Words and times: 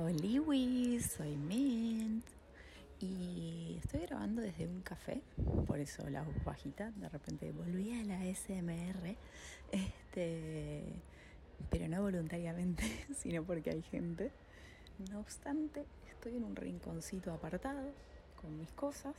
Hola, 0.00 0.14
soy 1.00 1.36
Mint 1.36 2.24
y 3.00 3.80
estoy 3.82 4.02
grabando 4.02 4.40
desde 4.40 4.68
un 4.68 4.80
café, 4.82 5.20
por 5.66 5.80
eso 5.80 6.08
la 6.08 6.22
voz 6.22 6.44
bajita, 6.44 6.92
de 6.92 7.08
repente 7.08 7.50
volví 7.50 7.98
a 7.98 8.04
la 8.04 8.20
SMR, 8.32 9.16
este, 9.72 10.84
pero 11.68 11.88
no 11.88 12.00
voluntariamente, 12.00 12.84
sino 13.16 13.42
porque 13.42 13.70
hay 13.70 13.82
gente. 13.82 14.30
No 15.10 15.18
obstante, 15.18 15.84
estoy 16.08 16.36
en 16.36 16.44
un 16.44 16.54
rinconcito 16.54 17.32
apartado 17.32 17.90
con 18.40 18.56
mis 18.56 18.70
cosas 18.70 19.16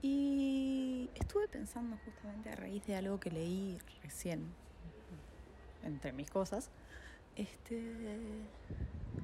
y 0.00 1.10
estuve 1.14 1.46
pensando 1.48 1.98
justamente 2.06 2.48
a 2.48 2.56
raíz 2.56 2.86
de 2.86 2.96
algo 2.96 3.20
que 3.20 3.30
leí 3.30 3.76
recién 4.02 4.46
entre 5.82 6.12
mis 6.12 6.30
cosas. 6.30 6.70
Este, 7.36 7.82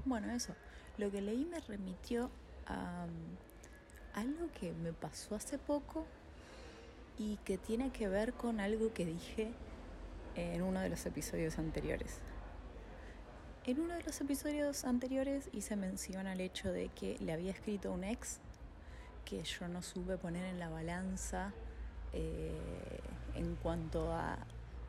bueno, 0.05 0.31
eso. 0.31 0.55
Lo 0.97 1.11
que 1.11 1.21
leí 1.21 1.45
me 1.45 1.61
remitió 1.61 2.31
a 2.67 3.07
um, 3.07 3.37
algo 4.19 4.49
que 4.59 4.73
me 4.73 4.93
pasó 4.93 5.35
hace 5.35 5.59
poco 5.59 6.07
y 7.19 7.37
que 7.45 7.59
tiene 7.59 7.91
que 7.91 8.09
ver 8.09 8.33
con 8.33 8.61
algo 8.61 8.93
que 8.93 9.05
dije 9.05 9.53
en 10.35 10.63
uno 10.63 10.81
de 10.81 10.89
los 10.89 11.05
episodios 11.07 11.59
anteriores. 11.59 12.19
En 13.65 13.81
uno 13.81 13.95
de 13.95 14.03
los 14.03 14.21
episodios 14.21 14.85
anteriores 14.85 15.51
hice 15.53 15.77
mención 15.77 16.27
al 16.27 16.41
hecho 16.41 16.73
de 16.73 16.89
que 16.89 17.19
le 17.21 17.33
había 17.33 17.51
escrito 17.51 17.93
un 17.93 18.05
ex 18.05 18.41
que 19.25 19.43
yo 19.43 19.69
no 19.69 19.83
supe 19.83 20.17
poner 20.17 20.45
en 20.47 20.59
la 20.59 20.71
balanza 20.71 21.53
eh, 22.13 23.01
en 23.35 23.57
cuanto 23.57 24.13
a 24.13 24.39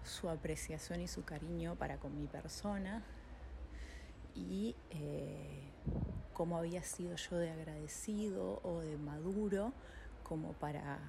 su 0.06 0.30
apreciación 0.30 1.02
y 1.02 1.08
su 1.08 1.23
cariño 1.26 1.76
para 1.76 1.98
con 1.98 2.18
mi 2.18 2.28
persona 2.28 3.04
y 4.36 4.76
eh, 4.92 5.72
cómo 6.34 6.58
había 6.58 6.84
sido 6.84 7.16
yo 7.16 7.38
de 7.38 7.52
agradecido 7.52 8.60
o 8.64 8.80
de 8.80 8.98
maduro 8.98 9.73
como 10.23 10.53
para 10.53 11.00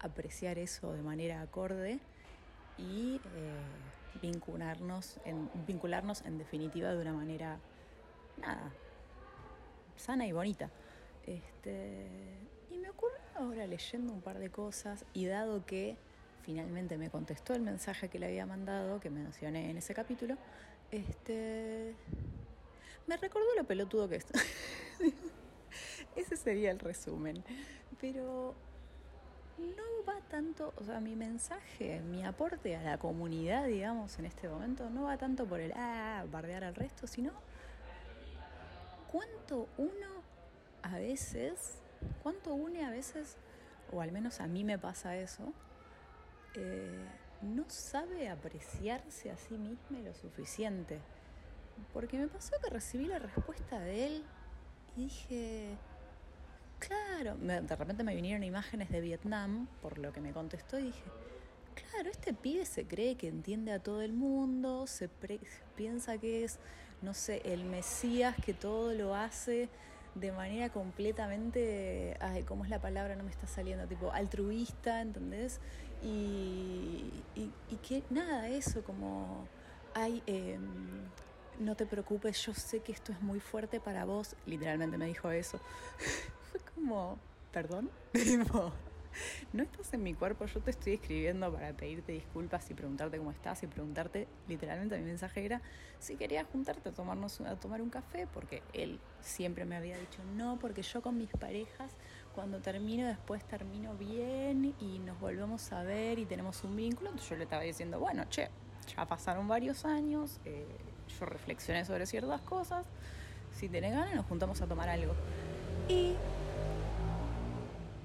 apreciar 0.00 0.58
eso 0.58 0.92
de 0.92 1.02
manera 1.02 1.40
acorde 1.40 2.00
y 2.76 3.20
eh, 3.34 4.20
vincularnos, 4.20 5.18
en, 5.24 5.50
vincularnos 5.66 6.22
en 6.22 6.38
definitiva 6.38 6.92
de 6.92 7.00
una 7.00 7.12
manera 7.12 7.58
nada 8.38 8.70
sana 9.98 10.26
y 10.26 10.32
bonita. 10.32 10.70
Este, 11.26 12.06
y 12.70 12.78
me 12.78 12.88
ocurre 12.90 13.18
ahora 13.36 13.66
leyendo 13.66 14.12
un 14.12 14.20
par 14.20 14.38
de 14.38 14.50
cosas 14.50 15.04
y 15.12 15.26
dado 15.26 15.66
que 15.66 15.96
finalmente 16.42 16.96
me 16.96 17.10
contestó 17.10 17.52
el 17.52 17.60
mensaje 17.60 18.08
que 18.08 18.18
le 18.18 18.26
había 18.26 18.46
mandado, 18.46 19.00
que 19.00 19.10
mencioné 19.10 19.70
en 19.70 19.76
ese 19.76 19.92
capítulo, 19.94 20.36
este, 20.90 21.94
me 23.06 23.16
recordó 23.16 23.46
lo 23.56 23.64
pelotudo 23.64 24.08
que 24.08 24.16
es. 24.16 24.26
ese 26.16 26.36
sería 26.36 26.70
el 26.70 26.78
resumen. 26.78 27.42
Pero 28.00 28.54
no 29.58 30.04
va 30.06 30.20
tanto, 30.28 30.72
o 30.76 30.84
sea, 30.84 31.00
mi 31.00 31.16
mensaje, 31.16 32.00
mi 32.00 32.24
aporte 32.24 32.76
a 32.76 32.82
la 32.82 32.98
comunidad, 32.98 33.66
digamos, 33.66 34.18
en 34.18 34.26
este 34.26 34.48
momento, 34.48 34.88
no 34.90 35.04
va 35.04 35.16
tanto 35.16 35.46
por 35.46 35.60
el, 35.60 35.72
ah, 35.74 36.24
bardear 36.30 36.64
al 36.64 36.74
resto, 36.74 37.06
sino 37.06 37.32
cuánto 39.10 39.68
uno 39.78 40.06
a 40.82 40.98
veces, 40.98 41.78
cuánto 42.22 42.54
une 42.54 42.84
a 42.84 42.90
veces, 42.90 43.36
o 43.92 44.00
al 44.00 44.12
menos 44.12 44.40
a 44.40 44.46
mí 44.46 44.64
me 44.64 44.78
pasa 44.78 45.16
eso, 45.16 45.52
eh, 46.54 47.04
no 47.42 47.64
sabe 47.68 48.28
apreciarse 48.28 49.30
a 49.30 49.36
sí 49.36 49.56
misma 49.56 50.00
lo 50.00 50.14
suficiente. 50.14 51.00
Porque 51.92 52.18
me 52.18 52.26
pasó 52.26 52.52
que 52.62 52.70
recibí 52.70 53.06
la 53.06 53.18
respuesta 53.18 53.78
de 53.78 54.06
él 54.06 54.24
y 54.96 55.04
dije, 55.04 55.76
claro, 56.78 57.36
de 57.36 57.76
repente 57.76 58.02
me 58.02 58.14
vinieron 58.14 58.42
imágenes 58.42 58.90
de 58.90 59.00
Vietnam 59.00 59.68
por 59.80 59.98
lo 59.98 60.12
que 60.12 60.20
me 60.20 60.32
contestó 60.32 60.78
y 60.78 60.84
dije, 60.84 61.04
claro, 61.74 62.10
este 62.10 62.34
pibe 62.34 62.66
se 62.66 62.86
cree 62.86 63.16
que 63.16 63.28
entiende 63.28 63.72
a 63.72 63.78
todo 63.78 64.02
el 64.02 64.12
mundo, 64.12 64.86
se 64.86 65.08
piensa 65.76 66.18
que 66.18 66.44
es, 66.44 66.58
no 67.02 67.14
sé, 67.14 67.42
el 67.44 67.64
Mesías 67.64 68.34
que 68.44 68.54
todo 68.54 68.92
lo 68.92 69.14
hace 69.14 69.68
de 70.14 70.32
manera 70.32 70.70
completamente, 70.70 72.16
ay, 72.20 72.42
¿cómo 72.42 72.64
es 72.64 72.70
la 72.70 72.80
palabra? 72.80 73.14
No 73.14 73.22
me 73.22 73.30
está 73.30 73.46
saliendo, 73.46 73.86
tipo 73.86 74.10
altruista, 74.10 75.00
¿entendés? 75.00 75.60
Y, 76.02 77.10
y, 77.34 77.76
que 77.82 78.02
nada, 78.10 78.48
eso, 78.48 78.82
como, 78.82 79.46
ay, 79.94 80.22
em, 80.26 81.08
no 81.58 81.74
te 81.74 81.86
preocupes, 81.86 82.44
yo 82.44 82.54
sé 82.54 82.80
que 82.80 82.92
esto 82.92 83.12
es 83.12 83.20
muy 83.20 83.40
fuerte 83.40 83.80
para 83.80 84.04
vos, 84.04 84.36
literalmente 84.46 84.98
me 84.98 85.06
dijo 85.06 85.30
eso. 85.30 85.58
Fue 86.50 86.60
como, 86.74 87.18
perdón, 87.52 87.90
no 89.52 89.62
estás 89.62 89.92
en 89.94 90.02
mi 90.02 90.14
cuerpo, 90.14 90.46
yo 90.46 90.60
te 90.60 90.70
estoy 90.70 90.94
escribiendo 90.94 91.52
para 91.52 91.72
pedirte 91.72 92.12
disculpas 92.12 92.70
y 92.70 92.74
preguntarte 92.74 93.18
cómo 93.18 93.30
estás 93.30 93.62
y 93.62 93.66
preguntarte, 93.66 94.28
literalmente 94.46 94.96
mi 94.98 95.04
mensaje 95.04 95.44
era 95.44 95.62
si 95.98 96.16
querías 96.16 96.46
juntarte 96.46 96.90
a, 96.90 96.92
tomarnos, 96.92 97.40
a 97.40 97.56
tomar 97.56 97.82
un 97.82 97.90
café, 97.90 98.26
porque 98.32 98.62
él 98.72 99.00
siempre 99.20 99.64
me 99.64 99.76
había 99.76 99.98
dicho 99.98 100.22
no, 100.36 100.58
porque 100.58 100.82
yo 100.82 101.02
con 101.02 101.16
mis 101.16 101.30
parejas 101.30 101.92
cuando 102.38 102.60
termino 102.60 103.04
después 103.08 103.42
termino 103.42 103.94
bien 103.94 104.72
y 104.78 105.00
nos 105.00 105.18
volvemos 105.18 105.72
a 105.72 105.82
ver 105.82 106.20
y 106.20 106.24
tenemos 106.24 106.62
un 106.62 106.76
vínculo, 106.76 107.10
entonces 107.10 107.30
yo 107.30 107.36
le 107.36 107.42
estaba 107.42 107.64
diciendo, 107.64 107.98
bueno, 107.98 108.26
che, 108.30 108.48
ya 108.96 109.04
pasaron 109.06 109.48
varios 109.48 109.84
años, 109.84 110.38
eh, 110.44 110.64
yo 111.18 111.26
reflexioné 111.26 111.84
sobre 111.84 112.06
ciertas 112.06 112.40
cosas, 112.42 112.86
si 113.56 113.68
tenés 113.68 113.92
ganas 113.92 114.14
nos 114.14 114.24
juntamos 114.26 114.62
a 114.62 114.68
tomar 114.68 114.88
algo. 114.88 115.14
Y 115.88 116.14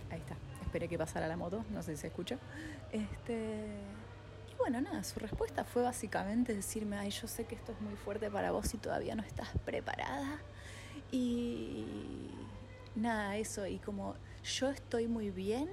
ahí 0.09 0.17
está 0.17 0.35
esperé 0.63 0.87
que 0.87 0.97
pasara 0.97 1.27
la 1.27 1.37
moto, 1.37 1.63
no 1.69 1.83
sé 1.83 1.95
si 1.95 2.01
se 2.01 2.07
escucha. 2.07 2.39
Este, 2.91 3.67
y 4.51 4.55
bueno, 4.57 4.81
nada, 4.81 5.03
su 5.03 5.19
respuesta 5.19 5.63
fue 5.63 5.83
básicamente 5.83 6.55
decirme, 6.55 6.97
ay, 6.97 7.11
yo 7.11 7.27
sé 7.27 7.45
que 7.45 7.53
esto 7.53 7.71
es 7.71 7.81
muy 7.81 7.95
fuerte 7.97 8.31
para 8.31 8.49
vos 8.49 8.73
y 8.73 8.79
todavía 8.79 9.13
no 9.13 9.21
estás 9.21 9.49
preparada. 9.63 10.39
Y 11.11 11.85
nada, 12.95 13.37
eso, 13.37 13.65
y 13.67 13.79
como 13.79 14.15
yo 14.43 14.69
estoy 14.69 15.07
muy 15.07 15.31
bien, 15.31 15.69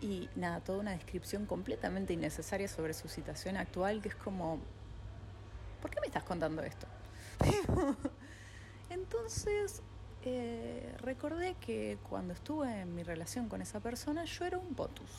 y 0.00 0.28
nada, 0.34 0.60
toda 0.60 0.78
una 0.78 0.92
descripción 0.92 1.46
completamente 1.46 2.12
innecesaria 2.12 2.68
sobre 2.68 2.94
su 2.94 3.08
situación 3.08 3.56
actual, 3.56 4.00
que 4.00 4.08
es 4.08 4.14
como, 4.14 4.58
¿por 5.82 5.90
qué 5.90 6.00
me 6.00 6.06
estás 6.06 6.24
contando 6.24 6.62
esto? 6.62 6.86
Entonces, 8.90 9.82
eh, 10.22 10.94
recordé 11.00 11.54
que 11.60 11.98
cuando 12.08 12.32
estuve 12.32 12.80
en 12.80 12.94
mi 12.94 13.02
relación 13.02 13.48
con 13.48 13.60
esa 13.60 13.80
persona 13.80 14.24
yo 14.24 14.46
era 14.46 14.58
un 14.58 14.74
potus. 14.74 15.10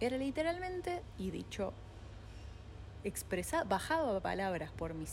Era 0.00 0.18
literalmente, 0.18 1.02
y 1.18 1.30
dicho, 1.30 1.72
expresado, 3.04 3.66
bajado 3.66 4.16
a 4.16 4.20
palabras 4.20 4.72
por 4.72 4.94
mi, 4.94 5.06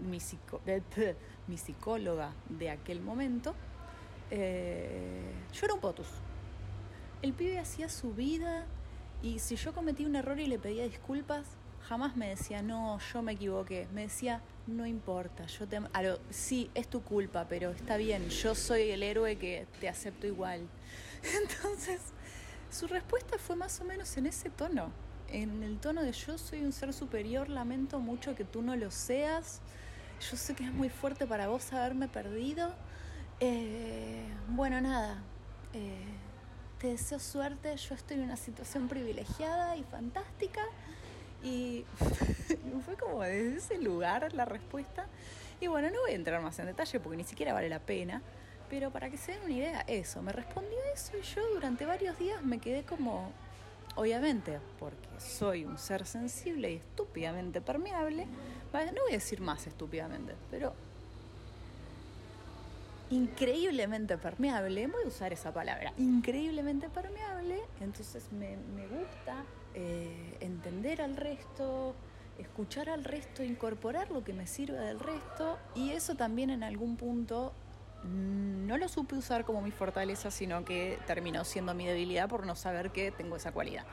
mi, 0.00 0.18
mi 1.46 1.58
psicóloga 1.58 2.32
de 2.48 2.70
aquel 2.70 3.00
momento, 3.00 3.54
eh, 4.30 5.32
yo 5.52 5.66
era 5.66 5.74
un 5.74 5.80
potus. 5.80 6.08
El 7.22 7.32
pibe 7.32 7.58
hacía 7.58 7.88
su 7.88 8.12
vida 8.12 8.66
y 9.22 9.38
si 9.38 9.56
yo 9.56 9.72
cometí 9.72 10.04
un 10.04 10.16
error 10.16 10.38
y 10.38 10.46
le 10.46 10.58
pedía 10.58 10.84
disculpas, 10.84 11.46
jamás 11.88 12.16
me 12.16 12.28
decía, 12.28 12.62
no, 12.62 12.98
yo 13.12 13.22
me 13.22 13.32
equivoqué. 13.32 13.88
Me 13.92 14.02
decía, 14.02 14.42
no 14.66 14.86
importa, 14.86 15.46
yo 15.46 15.66
te... 15.66 15.80
sí, 16.30 16.70
es 16.74 16.88
tu 16.88 17.02
culpa, 17.02 17.46
pero 17.48 17.70
está 17.70 17.96
bien, 17.96 18.28
yo 18.28 18.54
soy 18.54 18.90
el 18.90 19.02
héroe 19.02 19.36
que 19.36 19.66
te 19.80 19.88
acepto 19.88 20.26
igual. 20.26 20.68
Entonces, 21.42 22.00
su 22.70 22.86
respuesta 22.86 23.38
fue 23.38 23.56
más 23.56 23.80
o 23.80 23.84
menos 23.84 24.16
en 24.16 24.26
ese 24.26 24.50
tono, 24.50 24.90
en 25.28 25.62
el 25.62 25.78
tono 25.78 26.02
de 26.02 26.12
yo 26.12 26.38
soy 26.38 26.64
un 26.64 26.72
ser 26.72 26.92
superior, 26.92 27.48
lamento 27.48 27.98
mucho 27.98 28.34
que 28.34 28.44
tú 28.44 28.62
no 28.62 28.76
lo 28.76 28.90
seas, 28.90 29.60
yo 30.30 30.36
sé 30.36 30.54
que 30.54 30.64
es 30.64 30.72
muy 30.72 30.88
fuerte 30.88 31.26
para 31.26 31.48
vos 31.48 31.72
haberme 31.72 32.08
perdido. 32.08 32.74
Eh, 33.38 34.24
bueno, 34.48 34.80
nada, 34.80 35.18
eh, 35.74 36.04
te 36.78 36.88
deseo 36.88 37.18
suerte, 37.18 37.76
yo 37.76 37.94
estoy 37.94 38.16
en 38.16 38.22
una 38.22 38.36
situación 38.36 38.88
privilegiada 38.88 39.76
y 39.76 39.82
fantástica 39.84 40.62
y 41.42 41.84
fue 42.86 42.96
como 42.96 43.22
desde 43.22 43.56
ese 43.56 43.78
lugar 43.78 44.32
la 44.32 44.46
respuesta. 44.46 45.06
Y 45.60 45.66
bueno, 45.66 45.90
no 45.90 46.00
voy 46.00 46.12
a 46.12 46.14
entrar 46.14 46.40
más 46.42 46.58
en 46.58 46.66
detalle 46.66 46.98
porque 46.98 47.16
ni 47.18 47.24
siquiera 47.24 47.52
vale 47.52 47.68
la 47.68 47.78
pena. 47.78 48.22
Pero 48.70 48.90
para 48.90 49.10
que 49.10 49.16
se 49.16 49.32
den 49.32 49.42
una 49.44 49.52
idea, 49.52 49.80
eso, 49.82 50.22
me 50.22 50.32
respondió 50.32 50.78
eso 50.92 51.16
y 51.16 51.22
yo 51.22 51.46
durante 51.54 51.86
varios 51.86 52.18
días 52.18 52.42
me 52.42 52.58
quedé 52.58 52.82
como, 52.82 53.30
obviamente, 53.94 54.58
porque 54.80 55.08
soy 55.20 55.64
un 55.64 55.78
ser 55.78 56.04
sensible 56.04 56.72
y 56.72 56.76
estúpidamente 56.76 57.60
permeable, 57.60 58.26
no 58.72 59.02
voy 59.02 59.12
a 59.12 59.14
decir 59.14 59.40
más 59.40 59.66
estúpidamente, 59.68 60.34
pero 60.50 60.74
increíblemente 63.10 64.18
permeable, 64.18 64.86
voy 64.86 65.04
a 65.04 65.08
usar 65.08 65.32
esa 65.32 65.52
palabra, 65.52 65.92
increíblemente 65.96 66.88
permeable, 66.88 67.60
entonces 67.80 68.32
me, 68.32 68.56
gusta 68.88 69.44
eh, 69.74 70.36
entender 70.40 71.00
al 71.00 71.16
resto 71.16 71.94
escuchar 72.38 72.88
al 72.88 73.04
resto, 73.04 73.42
incorporar 73.42 74.10
lo 74.10 74.24
que 74.24 74.32
me 74.32 74.46
sirve 74.46 74.78
del 74.78 75.00
resto 75.00 75.58
y 75.74 75.90
eso 75.90 76.14
también 76.14 76.50
en 76.50 76.62
algún 76.62 76.96
punto 76.96 77.52
mm, 78.04 78.66
no 78.66 78.78
lo 78.78 78.88
supe 78.88 79.16
usar 79.16 79.44
como 79.44 79.60
mi 79.62 79.70
fortaleza, 79.70 80.30
sino 80.30 80.64
que 80.64 80.98
terminó 81.06 81.44
siendo 81.44 81.74
mi 81.74 81.86
debilidad 81.86 82.28
por 82.28 82.46
no 82.46 82.54
saber 82.54 82.90
que 82.90 83.10
tengo 83.10 83.36
esa 83.36 83.52
cualidad. 83.52 83.84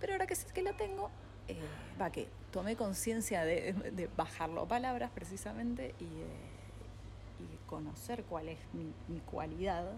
Pero 0.00 0.12
ahora 0.12 0.26
que 0.26 0.34
sé 0.34 0.46
que 0.52 0.62
la 0.62 0.76
tengo, 0.76 1.10
eh, 1.48 1.60
va 2.00 2.10
que 2.10 2.28
tomé 2.50 2.76
conciencia 2.76 3.44
de, 3.44 4.08
bajarlo 4.16 4.62
a 4.62 4.68
palabras 4.68 5.10
precisamente 5.12 5.94
y, 6.00 6.06
conocer 7.66 8.24
cuál 8.24 8.48
es 8.48 8.58
mi, 8.72 9.20
cualidad, 9.20 9.92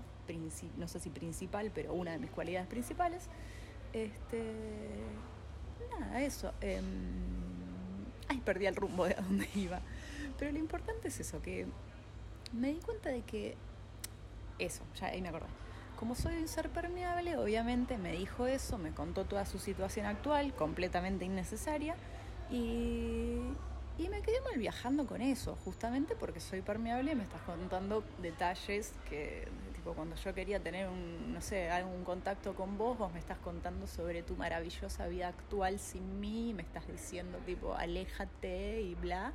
no 0.77 0.89
sé 0.89 1.01
si 1.01 1.11
principal, 1.11 1.71
pero 1.75 1.93
una 1.93 2.13
de 2.13 2.19
mis 2.19 2.31
cualidades 2.31 2.69
principales. 2.69 3.29
Este, 3.93 4.43
nada, 5.99 6.23
eso. 6.23 6.53
Em, 6.61 6.85
ay, 8.29 8.41
perdí 8.45 8.67
el 8.67 8.77
rumbo 8.77 9.05
de 9.05 9.15
a 9.15 9.21
dónde 9.21 9.49
iba. 9.55 9.81
Pero 10.39 10.53
lo 10.53 10.59
importante 10.59 11.09
es 11.09 11.21
eso, 11.21 11.43
que 11.43 11.67
me 12.53 12.73
di 12.73 12.81
cuenta 12.81 13.11
de 13.11 13.23
que 13.23 13.57
eso, 14.59 14.83
ya 14.97 15.07
ahí 15.07 15.21
me 15.21 15.29
acordé 15.29 15.47
como 16.01 16.15
soy 16.15 16.39
un 16.39 16.49
ser 16.49 16.71
permeable, 16.71 17.37
obviamente 17.37 17.99
me 17.99 18.13
dijo 18.13 18.47
eso, 18.47 18.79
me 18.79 18.91
contó 18.91 19.27
toda 19.27 19.45
su 19.45 19.59
situación 19.59 20.07
actual, 20.07 20.55
completamente 20.55 21.27
innecesaria, 21.27 21.95
y, 22.51 23.37
y 23.99 24.09
me 24.09 24.23
quedé 24.23 24.41
mal 24.41 24.59
viajando 24.59 25.07
con 25.07 25.21
eso, 25.21 25.57
justamente 25.65 26.17
porque 26.17 26.41
soy 26.41 26.63
permeable 26.63 27.13
y 27.13 27.15
me 27.15 27.25
estás 27.25 27.43
contando 27.43 28.03
detalles 28.23 28.95
que, 29.09 29.47
tipo, 29.75 29.93
cuando 29.93 30.17
yo 30.17 30.35
quería 30.35 30.61
tener 30.61 30.89
un, 30.89 31.35
no 31.35 31.41
sé, 31.41 31.71
algún 31.71 32.05
contacto 32.05 32.55
con 32.55 32.79
vos, 32.79 32.97
vos 32.97 33.13
me 33.13 33.19
estás 33.19 33.39
contando 33.39 33.87
sobre 33.87 34.23
tu 34.23 34.37
maravillosa 34.37 35.07
vida 35.07 35.29
actual 35.29 35.79
sin 35.79 36.19
mí, 36.21 36.55
me 36.55 36.63
estás 36.63 36.87
diciendo, 36.89 37.39
tipo, 37.45 37.75
aléjate 37.75 38.81
y 38.81 38.95
bla. 38.95 39.33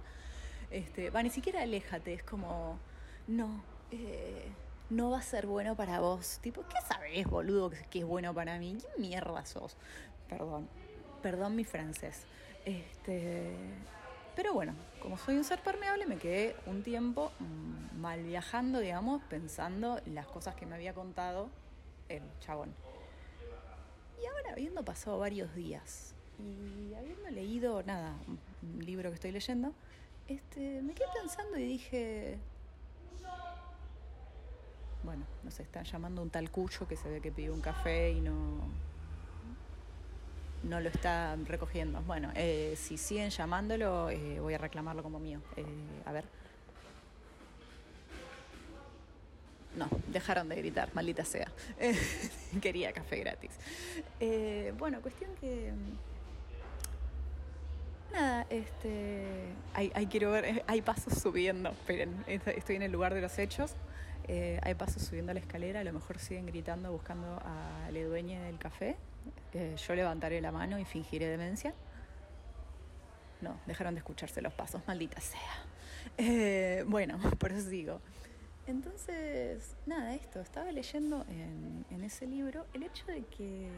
Este, 0.72 1.10
va, 1.12 1.22
ni 1.22 1.30
siquiera 1.30 1.62
aléjate, 1.62 2.13
es 2.13 2.24
como, 2.24 2.80
no, 3.28 3.63
eh, 3.92 4.50
no 4.90 5.12
va 5.12 5.19
a 5.19 5.22
ser 5.22 5.46
bueno 5.46 5.75
para 5.75 6.00
vos. 6.00 6.40
Tipo, 6.42 6.63
¿qué 6.68 6.78
sabés, 6.88 7.28
boludo, 7.28 7.72
que 7.90 8.00
es 8.00 8.06
bueno 8.06 8.34
para 8.34 8.57
mí? 8.57 8.78
¿Qué 8.80 9.02
mierda 9.02 9.46
sos? 9.46 9.78
Perdón, 10.30 10.68
perdón 11.22 11.56
mi 11.56 11.63
francés. 11.63 12.25
Este, 12.66 13.54
pero 14.35 14.53
bueno, 14.53 14.73
como 15.01 15.17
soy 15.17 15.37
un 15.37 15.43
ser 15.43 15.61
permeable, 15.61 16.05
me 16.05 16.17
quedé 16.17 16.55
un 16.65 16.83
tiempo 16.83 17.31
mm, 17.39 17.99
mal 17.99 18.23
viajando, 18.23 18.79
digamos, 18.79 19.21
pensando 19.23 19.99
las 20.05 20.27
cosas 20.27 20.55
que 20.55 20.65
me 20.65 20.75
había 20.75 20.93
contado 20.93 21.49
el 22.09 22.23
chabón. 22.39 22.73
Y 24.21 24.25
ahora, 24.25 24.51
habiendo 24.51 24.83
pasado 24.83 25.19
varios 25.19 25.53
días 25.55 26.13
y 26.39 26.93
habiendo 26.93 27.29
leído, 27.29 27.83
nada, 27.83 28.15
un 28.27 28.85
libro 28.85 29.09
que 29.09 29.15
estoy 29.15 29.31
leyendo, 29.31 29.73
este, 30.27 30.81
me 30.81 30.93
quedé 30.93 31.07
pensando 31.19 31.57
y 31.57 31.63
dije, 31.63 32.37
bueno, 35.03 35.25
nos 35.43 35.59
están 35.59 35.85
llamando 35.85 36.21
un 36.21 36.29
tal 36.29 36.49
Cuyo 36.49 36.87
que 36.87 36.95
se 36.95 37.09
ve 37.09 37.21
que 37.21 37.31
pidió 37.31 37.53
un 37.53 37.61
café 37.61 38.11
y 38.11 38.21
no, 38.21 38.33
no 40.65 40.79
lo 40.79 40.89
está 40.89 41.35
recogiendo. 41.45 42.01
Bueno, 42.01 42.31
eh, 42.35 42.75
si 42.77 42.97
siguen 42.97 43.29
llamándolo, 43.29 44.09
eh, 44.09 44.39
voy 44.39 44.53
a 44.53 44.57
reclamarlo 44.57 45.03
como 45.03 45.19
mío. 45.19 45.39
Eh, 45.56 45.65
a 46.06 46.12
ver. 46.12 46.25
No, 49.75 49.89
dejaron 50.07 50.47
de 50.50 50.56
gritar, 50.56 50.89
maldita 50.94 51.25
sea. 51.25 51.51
Quería 52.62 52.94
café 52.94 53.17
gratis. 53.17 53.51
bueno, 54.77 55.01
cuestión 55.01 55.31
que. 55.35 55.73
Nada, 58.13 58.45
este. 58.50 59.25
Hay, 59.73 59.91
hay, 59.94 60.07
quiero 60.07 60.31
ver, 60.31 60.63
hay 60.68 60.81
pasos 60.81 61.13
subiendo. 61.21 61.69
Esperen, 61.69 62.23
estoy 62.27 62.77
en 62.77 62.83
el 62.83 62.91
lugar 62.91 63.13
de 63.13 63.21
los 63.21 63.38
hechos. 63.38 63.75
Eh, 64.27 64.59
hay 64.63 64.73
pasos 64.73 65.03
subiendo 65.03 65.33
la 65.33 65.39
escalera, 65.39 65.81
a 65.81 65.83
lo 65.83 65.94
mejor 65.94 66.18
siguen 66.18 66.47
gritando 66.47 66.91
buscando 66.91 67.27
a 67.45 67.89
la 67.91 68.03
dueña 68.03 68.41
del 68.44 68.57
café. 68.57 68.95
Eh, 69.54 69.75
yo 69.75 69.95
levantaré 69.95 70.42
la 70.42 70.51
mano 70.51 70.77
y 70.80 70.86
fingiré 70.86 71.27
demencia. 71.27 71.74
No, 73.42 73.60
dejaron 73.66 73.94
de 73.95 74.00
escucharse 74.00 74.42
los 74.42 74.54
pasos, 74.54 74.81
maldita 74.88 75.19
sea. 75.22 75.66
Eh, 76.18 76.83
bueno, 76.88 77.19
digo. 77.69 78.01
Entonces, 78.68 79.75
nada, 79.86 80.16
esto, 80.16 80.39
estaba 80.39 80.72
leyendo 80.72 81.24
en, 81.30 81.86
en 81.92 82.04
ese 82.04 82.25
libro 82.25 82.66
el 82.74 82.83
hecho 82.83 83.06
de 83.06 83.24
que 83.25 83.69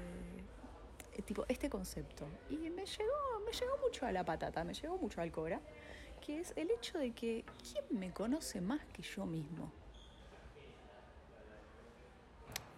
tipo 1.26 1.46
este 1.48 1.70
concepto 1.70 2.28
y 2.50 2.56
me 2.70 2.86
llegó 2.86 3.40
me 3.46 3.52
llegó 3.52 3.78
mucho 3.84 4.06
a 4.06 4.12
la 4.12 4.24
patata 4.24 4.64
me 4.64 4.74
llegó 4.74 4.98
mucho 4.98 5.20
al 5.20 5.32
cora 5.32 5.60
que 6.26 6.40
es 6.40 6.54
el 6.56 6.70
hecho 6.72 6.98
de 7.00 7.12
que 7.12 7.44
quién 7.72 7.86
me 8.00 8.12
conoce 8.12 8.62
más 8.62 8.86
que 8.94 9.02
yo 9.02 9.26
mismo 9.26 9.72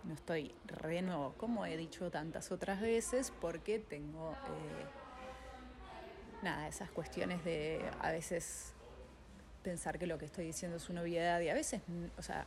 no 0.03 0.13
estoy 0.13 0.53
re 0.65 1.01
nuevo, 1.01 1.33
como 1.37 1.65
he 1.65 1.77
dicho 1.77 2.09
tantas 2.11 2.51
otras 2.51 2.81
veces, 2.81 3.31
porque 3.41 3.79
tengo, 3.79 4.31
eh, 4.31 4.85
nada, 6.41 6.67
esas 6.67 6.89
cuestiones 6.91 7.43
de 7.43 7.81
a 8.01 8.11
veces 8.11 8.73
pensar 9.63 9.99
que 9.99 10.07
lo 10.07 10.17
que 10.17 10.25
estoy 10.25 10.45
diciendo 10.45 10.77
es 10.77 10.89
una 10.89 11.01
obviedad 11.01 11.39
y 11.41 11.49
a 11.49 11.53
veces, 11.53 11.81
o 12.17 12.21
sea, 12.21 12.45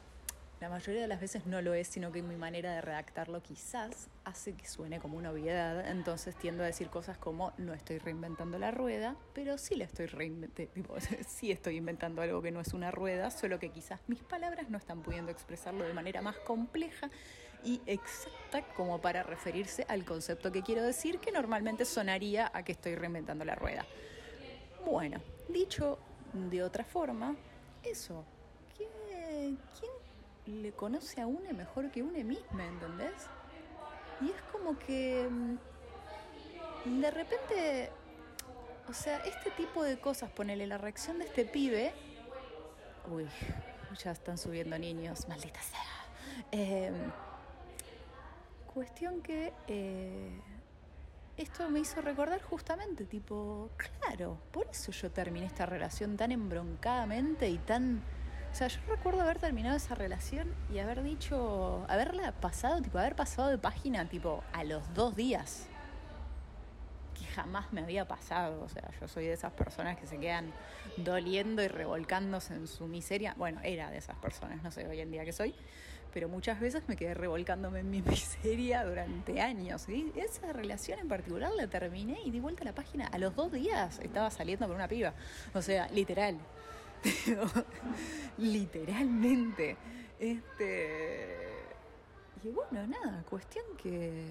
la 0.62 0.69
mayoría 0.69 1.03
de 1.03 1.09
las 1.09 1.20
veces 1.20 1.44
no 1.44 1.61
lo 1.61 1.75
es, 1.75 1.88
sino 1.88 2.12
que 2.12 2.23
mi 2.23 2.37
manera 2.37 2.73
de 2.73 2.81
redactarlo 2.81 3.43
quizás 3.43 4.09
hace 4.23 4.55
que 4.55 4.69
suene 4.69 5.00
como 5.00 5.19
una 5.19 5.32
obviedad. 5.32 5.91
Entonces 5.91 6.37
tiendo 6.37 6.62
a 6.62 6.67
decir 6.67 6.88
cosas 6.88 7.19
como 7.19 7.53
no 7.59 7.75
estoy 7.75 7.99
reinventando 7.99 8.61
la 8.61 8.70
rueda, 8.70 9.17
pero 9.35 9.59
sí 9.59 9.75
la 9.75 9.87
estoy 9.87 10.06
reinventando, 10.06 10.94
sí 11.26 11.50
estoy 11.50 11.79
inventando 11.79 12.23
algo 12.23 12.41
que 12.43 12.53
no 12.53 12.61
es 12.61 12.75
una 12.75 12.93
rueda, 12.93 13.32
solo 13.32 13.59
que 13.59 13.70
quizás 13.70 13.99
mis 14.06 14.20
palabras 14.20 14.70
no 14.70 14.79
están 14.79 15.03
pudiendo 15.03 15.32
expresarlo 15.32 15.82
de 15.82 15.94
manera 15.94 16.23
más 16.23 16.37
compleja 16.37 17.11
y 17.65 17.81
exacta 17.87 18.62
como 18.76 19.00
para 19.00 19.25
referirse 19.25 19.85
al 19.88 20.05
concepto 20.05 20.53
que 20.53 20.62
quiero 20.62 20.85
decir, 20.85 21.19
que 21.19 21.32
normalmente 21.32 21.85
sonaría 21.85 22.53
a 22.55 22.62
que 22.62 22.70
estoy 22.70 22.94
reinventando 22.94 23.44
la 23.44 23.56
rueda. 23.56 23.85
Bueno, 24.87 25.20
dicho 25.49 25.99
de 26.32 26.62
otra 26.62 26.85
forma, 26.85 27.35
eso. 27.82 28.25
¿Quién 28.76 30.02
le 30.47 30.73
conoce 30.73 31.21
a 31.21 31.27
une 31.27 31.53
mejor 31.53 31.91
que 31.91 32.03
une 32.03 32.25
misma, 32.25 32.67
¿entendés? 32.67 33.29
Y 34.21 34.31
es 34.31 34.43
como 34.53 34.79
que 34.79 35.29
mm, 35.31 37.00
de 37.00 37.11
repente, 37.11 37.91
o 38.89 38.93
sea, 38.93 39.19
este 39.19 39.50
tipo 39.53 39.83
de 39.83 39.99
cosas, 39.99 40.31
ponele 40.31 40.67
la 40.67 40.79
reacción 40.79 41.19
de 41.19 41.27
este 41.27 41.44
pibe, 41.44 41.93
uy, 43.11 43.29
ya 44.03 44.11
están 44.11 44.39
subiendo 44.39 44.79
niños, 44.79 45.29
maldita 45.29 45.61
sea. 45.63 45.81
Em, 46.51 46.94
cuestión 48.72 49.22
que 49.22 49.53
eh, 49.69 50.41
esto 51.37 51.69
me 51.70 51.81
hizo 51.81 52.01
recordar 52.01 52.43
justamente, 52.43 53.05
tipo, 53.05 53.70
claro, 53.77 54.39
por 54.51 54.67
eso 54.69 54.93
yo 54.93 55.11
terminé 55.11 55.46
esta 55.46 55.67
relación 55.67 56.17
tan 56.17 56.32
embroncadamente 56.32 57.49
y 57.49 57.58
tan 57.58 58.03
o 58.53 58.55
sea, 58.55 58.69
yo 58.69 58.79
recuerdo 58.87 59.23
haber 59.23 59.39
terminado 59.39 59.77
esa 59.79 59.94
relación 59.94 60.55
y 60.71 60.79
haber 60.79 61.03
dicho, 61.03 61.87
haberla 61.89 62.32
pasado, 62.32 62.82
tipo, 62.82 62.99
haber 62.99 63.17
pasado 63.17 63.49
de 63.49 63.56
página, 63.56 64.06
tipo, 64.11 64.44
a 64.53 64.63
los 64.63 64.93
dos 64.93 65.17
días. 65.17 65.69
Que 67.19 67.25
jamás 67.25 67.73
me 67.73 67.81
había 67.81 68.06
pasado. 68.06 68.63
O 68.63 68.69
sea, 68.69 68.91
yo 69.01 69.09
soy 69.09 69.25
de 69.25 69.32
esas 69.32 69.53
personas 69.55 69.97
que 69.97 70.06
se 70.06 70.19
quedan 70.19 70.53
doliendo 70.99 71.63
y 71.63 71.69
revolcándose 71.69 72.53
en 72.53 72.67
su 72.67 72.87
miseria. 72.89 73.35
Bueno, 73.39 73.59
era 73.65 73.91
de 73.91 73.97
esas 73.97 74.19
personas, 74.19 74.63
no 74.63 74.71
sé 74.71 74.87
hoy 74.87 75.01
en 75.01 75.11
día 75.11 75.25
que 75.25 75.32
soy. 75.32 75.55
Pero 76.13 76.29
muchas 76.29 76.61
veces 76.61 76.82
me 76.89 76.97
quedé 76.97 77.15
revolcándome 77.15 77.81
en 77.81 77.89
mi 77.89 78.03
miseria 78.06 78.85
durante 78.85 79.41
años. 79.41 79.89
Y 79.89 80.13
esa 80.15 80.53
relación 80.53 80.99
en 80.99 81.09
particular 81.09 81.53
la 81.56 81.69
terminé 81.69 82.19
y 82.23 82.31
di 82.31 82.39
vuelta 82.39 82.65
a 82.65 82.67
la 82.67 82.75
página. 82.75 83.06
A 83.06 83.17
los 83.17 83.35
dos 83.35 83.51
días 83.51 83.99
estaba 84.01 84.31
saliendo 84.31 84.67
con 84.67 84.77
una 84.77 84.89
piba. 84.89 85.15
O 85.55 85.63
sea, 85.63 85.89
literal. 85.89 86.37
literalmente. 88.39 89.77
Este. 90.19 91.39
Y 92.44 92.49
bueno, 92.49 92.87
nada, 92.87 93.25
cuestión 93.29 93.65
que. 93.82 94.27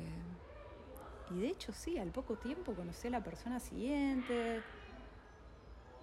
Y 1.31 1.39
de 1.39 1.47
hecho, 1.47 1.71
sí, 1.73 1.97
al 1.97 2.09
poco 2.09 2.35
tiempo 2.35 2.73
conocí 2.73 3.07
a 3.07 3.11
la 3.11 3.23
persona 3.23 3.59
siguiente. 3.59 4.61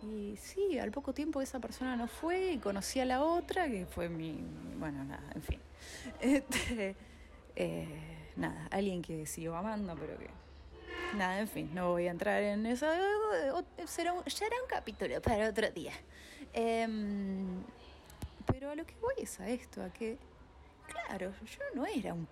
Y 0.03 0.37
sí, 0.37 0.79
al 0.79 0.91
poco 0.91 1.13
tiempo 1.13 1.43
esa 1.43 1.59
persona 1.59 1.97
no 1.97 2.07
fue 2.07 2.53
y 2.53 2.59
conocí 2.59 3.01
a 3.01 3.05
la 3.05 3.23
otra, 3.23 3.69
que 3.69 3.87
fue 3.87 4.09
mi. 4.09 4.41
Bueno, 4.79 5.05
nada, 5.05 5.31
en 5.35 5.43
fin. 5.43 5.61
Este, 6.21 6.97
eh, 7.55 8.31
nada, 8.37 8.67
alguien 8.71 9.01
que 9.01 9.27
sigo 9.27 9.55
amando, 9.55 9.95
pero 9.95 10.19
que 10.19 10.29
Nada, 11.17 11.41
en 11.41 11.49
fin, 11.49 11.71
no 11.75 11.91
voy 11.91 12.07
a 12.07 12.11
entrar 12.11 12.43
en 12.43 12.67
eso. 12.67 12.87
Será 13.87 14.13
un, 14.13 14.25
ya 14.25 14.47
un 14.47 14.69
capítulo 14.69 15.21
para 15.23 15.49
otro 15.49 15.71
día. 15.71 15.93
Em, 16.53 17.63
pero 18.47 18.71
a 18.71 18.75
lo 18.75 18.87
que 18.87 18.95
voy 19.01 19.15
es 19.19 19.39
a 19.41 19.49
esto, 19.49 19.83
a 19.83 19.91
que, 19.91 20.19
claro, 20.87 21.33
yo 21.45 21.63
no 21.75 21.87
era 21.87 22.15
un, 22.15 22.27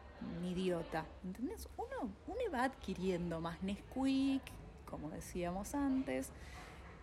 idiota, 0.45 1.05
¿entendés? 1.25 1.69
Uno, 1.77 2.11
uno 2.27 2.41
va 2.53 2.65
adquiriendo 2.65 3.41
más 3.41 3.63
Nesquik, 3.63 4.43
como 4.89 5.11
decíamos 5.11 5.75
antes, 5.75 6.31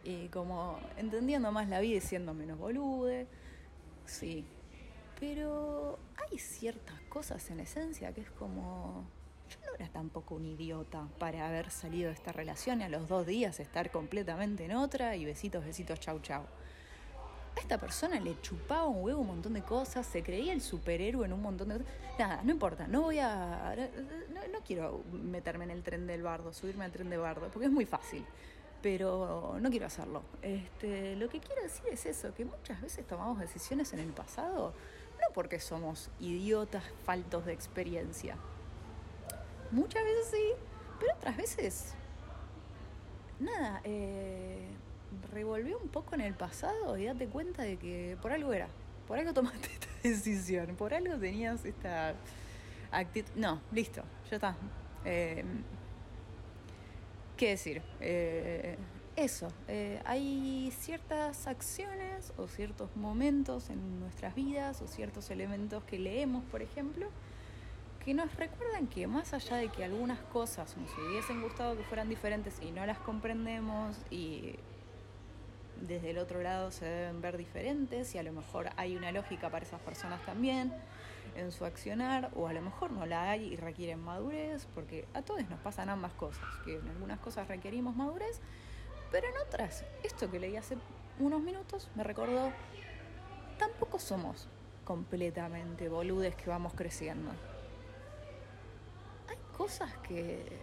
y 0.04 0.28
como 0.30 0.80
entendiendo 0.98 1.52
más 1.52 1.70
la 1.70 1.80
vida 1.80 1.98
y 1.98 2.02
siendo 2.02 2.34
menos 2.34 2.58
bolude, 2.58 3.28
sí. 4.06 4.46
Pero 5.20 6.00
hay 6.18 6.38
ciertas 6.38 7.00
cosas 7.04 7.50
en 7.52 7.60
esencia 7.60 8.14
que 8.14 8.22
es 8.22 8.32
como, 8.32 9.06
yo 9.50 9.58
no 9.66 9.76
era 9.76 9.88
tampoco 9.90 10.36
un 10.36 10.46
idiota 10.46 11.08
para 11.20 11.48
haber 11.48 11.70
salido 11.70 12.10
de 12.10 12.16
esta 12.16 12.32
relación 12.32 12.82
y 12.82 12.84
a 12.84 12.90
los 12.90 13.08
dos 13.08 13.26
días 13.26 13.60
estar 13.60 13.92
completamente 13.92 14.66
en 14.66 14.74
otra 14.74 15.16
y 15.16 15.24
besitos, 15.24 15.64
besitos, 15.64 16.00
chau, 16.00 16.20
chau. 16.20 16.44
A 17.56 17.60
esta 17.60 17.78
persona 17.78 18.20
le 18.20 18.40
chupaba 18.42 18.88
un 18.88 19.04
huevo 19.04 19.22
un 19.22 19.28
montón 19.28 19.54
de 19.54 19.62
cosas, 19.62 20.06
se 20.06 20.24
creía 20.24 20.54
el 20.54 20.62
superhéroe 20.62 21.26
en 21.26 21.34
un 21.34 21.42
montón 21.42 21.70
de 21.70 21.78
cosas. 21.78 21.94
Nada, 22.18 22.42
no 22.44 22.52
importa, 22.52 22.88
no 22.88 23.02
voy 23.02 23.20
a. 23.20 23.76
No, 24.52 24.60
quiero 24.66 25.04
meterme 25.12 25.66
en 25.66 25.72
el 25.72 25.84
tren 25.84 26.08
del 26.08 26.24
bardo, 26.24 26.54
subirme 26.54 26.86
al 26.86 26.92
tren 26.92 27.10
de 27.10 27.18
bardo, 27.18 27.50
porque 27.52 27.68
es 27.68 27.72
muy 27.72 27.86
fácil 27.86 28.26
pero 28.82 29.56
no 29.62 29.70
quiero 29.70 29.86
hacerlo. 29.86 30.24
Este, 30.42 31.16
lo 31.16 31.30
que 31.30 31.40
quiero 31.40 31.64
decir 31.64 31.86
es 31.90 32.06
eso, 32.06 32.34
que 32.34 32.44
muchas 32.44 32.82
veces 32.82 33.08
tomamos 33.08 33.40
decisiones 33.40 33.94
en 33.94 34.00
el 34.00 34.10
pasado 34.10 34.74
no 35.24 35.34
porque 35.34 35.60
somos 35.60 36.10
idiotas 36.20 36.84
faltos 37.06 37.46
de 37.46 37.54
experiencia. 37.54 38.38
Muchas 39.72 40.04
veces 40.04 40.28
sí, 40.32 40.52
pero 41.00 41.14
otras 41.16 41.38
veces 41.38 41.94
nada, 43.40 43.82
eh, 43.84 44.68
revolvió 45.32 45.78
un 45.80 45.90
poco 45.90 46.16
en 46.16 46.22
el 46.22 46.34
pasado 46.34 46.98
y 46.98 47.06
date 47.06 47.28
cuenta 47.28 47.64
de 47.64 47.78
que 47.78 48.18
por 48.22 48.32
algo 48.32 48.54
era, 48.54 48.68
por 49.08 49.18
algo 49.18 49.34
tomaste 49.34 49.68
esta 49.74 49.88
decisión, 50.04 50.76
por 50.76 50.94
algo 50.94 51.18
tenías 51.18 51.66
esta 51.66 52.16
actitud. 52.92 53.32
No, 53.36 53.62
listo, 53.72 54.04
ya 54.30 54.36
está. 54.36 54.56
Eh, 55.06 55.44
¿Qué 57.38 57.50
decir? 57.50 57.82
Eh, 58.00 58.78
eso, 59.16 59.48
eh, 59.68 60.02
hay 60.06 60.74
ciertas 60.76 61.46
acciones 61.46 62.34
o 62.38 62.48
ciertos 62.48 62.96
momentos 62.96 63.70
en 63.70 64.00
nuestras 64.00 64.34
vidas 64.34 64.82
o 64.82 64.88
ciertos 64.88 65.30
elementos 65.30 65.84
que 65.84 66.00
leemos, 66.00 66.44
por 66.46 66.64
ejemplo, 66.64 67.08
que 68.04 68.14
nos 68.14 68.36
recuerdan 68.36 68.88
que 68.88 69.06
más 69.06 69.34
allá 69.34 69.58
de 69.58 69.70
que 69.70 69.84
algunas 69.84 70.20
cosas 70.20 70.76
nos 70.78 70.90
hubiesen 70.98 71.42
gustado 71.42 71.78
que 71.78 71.84
fueran 71.84 72.10
diferentes 72.10 72.60
y 72.62 72.72
no 72.72 72.86
las 72.86 72.98
comprendemos 73.00 73.98
y 74.10 74.56
desde 75.88 76.12
el 76.12 76.18
otro 76.18 76.42
lado 76.42 76.72
se 76.72 76.86
deben 76.86 77.22
ver 77.22 77.38
diferentes 77.38 78.16
y 78.16 78.18
a 78.18 78.24
lo 78.24 78.32
mejor 78.32 78.70
hay 78.78 78.96
una 78.96 79.12
lógica 79.12 79.50
para 79.50 79.66
esas 79.66 79.82
personas 79.82 80.26
también 80.26 80.74
en 81.36 81.52
su 81.52 81.66
accionar 81.66 82.32
o 82.36 82.48
a 82.48 82.54
lo 82.54 82.62
mejor 82.62 82.92
no 82.92 83.06
la 83.06 83.32
hay 83.32 83.54
y 83.54 83.56
requieren 83.58 84.00
madurez, 84.00 84.68
porque 84.74 85.08
a 85.14 85.22
todos 85.22 85.48
nos 85.50 85.60
pasan 85.60 85.90
ambas 85.90 86.14
cosas, 86.14 86.46
que 86.64 86.78
en 86.78 86.88
algunas 86.88 87.20
cosas 87.20 87.48
requerimos 87.48 87.96
madurez, 87.96 88.40
pero 89.12 89.28
en 89.28 89.34
otras, 89.46 89.84
esto 90.04 90.30
que 90.32 90.40
leí 90.40 90.56
hace 90.56 90.78
unos 91.20 91.42
minutos 91.42 91.90
me 91.96 92.04
recordó, 92.04 92.52
tampoco 93.58 94.00
somos 94.00 94.48
completamente 94.86 95.90
boludes 95.90 96.36
que 96.36 96.50
vamos 96.50 96.74
creciendo. 96.74 97.32
Hay 99.30 99.38
cosas 99.58 99.94
que... 100.00 100.62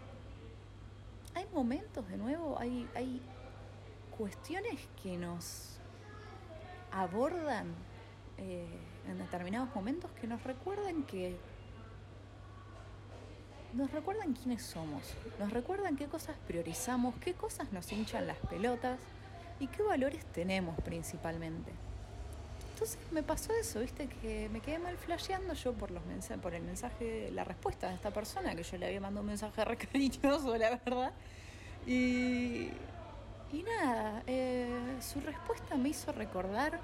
Hay 1.33 1.47
momentos 1.55 2.09
de 2.09 2.17
nuevo, 2.17 2.59
hay, 2.59 2.89
hay 2.97 3.23
cuestiones 4.21 4.79
que 5.03 5.17
nos 5.17 5.79
abordan 6.93 7.69
eh, 8.37 8.67
en 9.09 9.17
determinados 9.19 9.75
momentos 9.75 10.11
que 10.21 10.27
nos 10.27 10.45
recuerdan 10.45 11.05
que 11.05 11.39
nos 13.73 13.91
recuerdan 13.93 14.35
quiénes 14.35 14.63
somos, 14.63 15.15
nos 15.39 15.51
recuerdan 15.51 15.97
qué 15.97 16.05
cosas 16.05 16.37
priorizamos, 16.47 17.15
qué 17.25 17.33
cosas 17.33 17.73
nos 17.73 17.91
hinchan 17.93 18.27
las 18.27 18.37
pelotas 18.37 19.01
y 19.59 19.69
qué 19.69 19.83
valores 19.83 20.27
tenemos 20.27 20.79
principalmente. 20.83 21.73
Entonces 22.75 22.99
me 23.13 23.23
pasó 23.23 23.55
eso, 23.55 23.81
viste, 23.81 24.07
que 24.21 24.51
me 24.51 24.61
quedé 24.61 24.81
mal 24.81 24.99
flasheando 24.99 25.55
yo 25.55 25.73
por 25.73 25.91
los 25.93 26.03
por 26.43 26.53
el 26.53 26.63
mensaje, 26.63 27.31
la 27.33 27.45
respuesta 27.45 27.89
de 27.89 27.95
esta 27.95 28.11
persona, 28.11 28.55
que 28.55 28.65
yo 28.65 28.77
le 28.77 28.85
había 28.85 29.01
mandado 29.01 29.23
un 29.23 29.29
mensaje 29.29 29.65
re 29.65 29.79
cariñoso, 29.79 30.55
la 30.59 30.79
verdad. 30.85 31.13
Y, 31.87 32.69
y 33.53 33.63
nada, 33.63 34.23
eh, 34.27 34.99
su 35.01 35.21
respuesta 35.21 35.77
me 35.77 35.91
hizo 35.91 36.13
recordar 36.13 36.81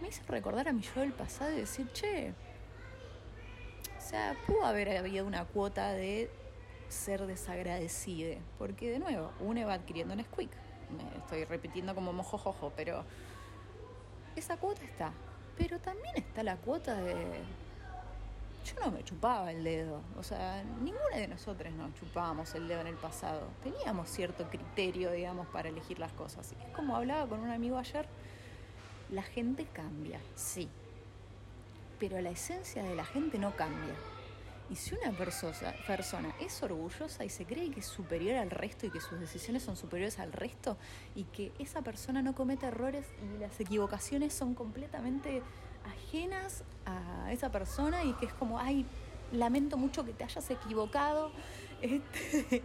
me 0.00 0.08
hizo 0.08 0.22
recordar 0.28 0.68
a 0.68 0.72
mi 0.72 0.82
yo 0.82 1.00
del 1.00 1.12
pasado 1.12 1.52
y 1.52 1.60
decir, 1.60 1.88
che, 1.92 2.34
o 3.96 4.00
sea, 4.00 4.36
pudo 4.46 4.64
haber 4.64 4.96
habido 4.96 5.26
una 5.26 5.44
cuota 5.44 5.92
de 5.92 6.30
ser 6.88 7.26
desagradecida, 7.26 8.36
porque 8.58 8.90
de 8.90 8.98
nuevo, 8.98 9.32
uno 9.40 9.66
va 9.66 9.74
adquiriendo 9.74 10.14
un 10.14 10.22
squeak. 10.22 10.50
Me 10.90 11.18
estoy 11.18 11.44
repitiendo 11.44 11.94
como 11.94 12.12
mojojojo, 12.12 12.72
pero 12.76 13.04
esa 14.36 14.56
cuota 14.56 14.84
está. 14.84 15.12
Pero 15.58 15.80
también 15.80 16.14
está 16.16 16.42
la 16.42 16.56
cuota 16.56 16.94
de. 16.94 17.16
Yo 18.66 18.74
no 18.84 18.90
me 18.90 19.04
chupaba 19.04 19.52
el 19.52 19.62
dedo. 19.62 20.02
O 20.18 20.22
sea, 20.22 20.62
ninguna 20.80 21.16
de 21.16 21.28
nosotros 21.28 21.72
nos 21.72 21.94
chupábamos 21.94 22.54
el 22.54 22.66
dedo 22.68 22.80
en 22.80 22.88
el 22.88 22.96
pasado. 22.96 23.48
Teníamos 23.62 24.08
cierto 24.10 24.48
criterio, 24.50 25.12
digamos, 25.12 25.46
para 25.48 25.68
elegir 25.68 25.98
las 25.98 26.12
cosas. 26.12 26.52
Es 26.52 26.74
como 26.74 26.96
hablaba 26.96 27.28
con 27.28 27.40
un 27.40 27.50
amigo 27.50 27.78
ayer 27.78 28.06
la 29.10 29.22
gente 29.22 29.66
cambia, 29.66 30.20
sí, 30.34 30.68
pero 31.98 32.20
la 32.20 32.30
esencia 32.30 32.82
de 32.82 32.94
la 32.94 33.04
gente 33.04 33.38
no 33.38 33.54
cambia. 33.54 33.94
Y 34.68 34.74
si 34.74 34.96
una 34.96 35.16
persona, 35.16 36.34
es 36.40 36.60
orgullosa 36.60 37.24
y 37.24 37.28
se 37.28 37.44
cree 37.44 37.70
que 37.70 37.80
es 37.80 37.86
superior 37.86 38.34
al 38.38 38.50
resto 38.50 38.84
y 38.84 38.90
que 38.90 39.00
sus 39.00 39.20
decisiones 39.20 39.62
son 39.62 39.76
superiores 39.76 40.18
al 40.18 40.32
resto 40.32 40.76
y 41.14 41.22
que 41.24 41.52
esa 41.60 41.82
persona 41.82 42.20
no 42.20 42.34
comete 42.34 42.66
errores 42.66 43.06
y 43.22 43.38
las 43.38 43.60
equivocaciones 43.60 44.34
son 44.34 44.54
completamente 44.54 45.40
ajenas 45.86 46.64
a 46.84 47.32
esa 47.32 47.50
persona 47.50 48.04
y 48.04 48.12
que 48.14 48.26
es 48.26 48.32
como, 48.34 48.58
ay, 48.58 48.86
lamento 49.32 49.76
mucho 49.76 50.04
que 50.04 50.12
te 50.12 50.24
hayas 50.24 50.50
equivocado. 50.50 51.30
Este, 51.82 52.62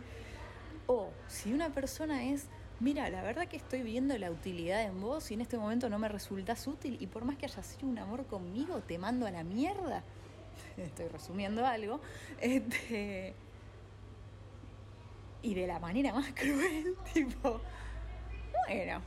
o 0.88 1.10
si 1.28 1.52
una 1.52 1.68
persona 1.74 2.24
es 2.24 2.48
mira, 2.82 3.10
la 3.12 3.22
verdad 3.22 3.48
que 3.48 3.58
estoy 3.58 3.84
viendo 3.84 4.18
la 4.18 4.32
utilidad 4.32 4.82
en 4.82 5.00
vos 5.00 5.30
y 5.30 5.36
en 5.36 5.42
este 5.42 5.58
momento 5.58 5.88
no 5.88 6.00
me 6.00 6.10
resultas 6.10 6.66
útil 6.68 6.98
y 7.00 7.08
por 7.08 7.24
más 7.24 7.38
que 7.38 7.46
hayas 7.46 7.66
sido 7.66 7.88
un 7.88 8.00
amor 8.00 8.26
conmigo, 8.26 8.80
te 8.80 8.98
mando 8.98 9.28
a 9.28 9.32
la 9.32 9.44
mierda. 9.44 10.04
Estoy 10.78 11.08
resumiendo 11.08 11.66
algo. 11.66 12.02
Este, 12.40 13.36
y 15.44 15.54
de 15.54 15.68
la 15.68 15.80
manera 15.80 16.12
más 16.12 16.32
cruel, 16.36 16.96
tipo, 17.14 17.62
bueno, 18.68 19.02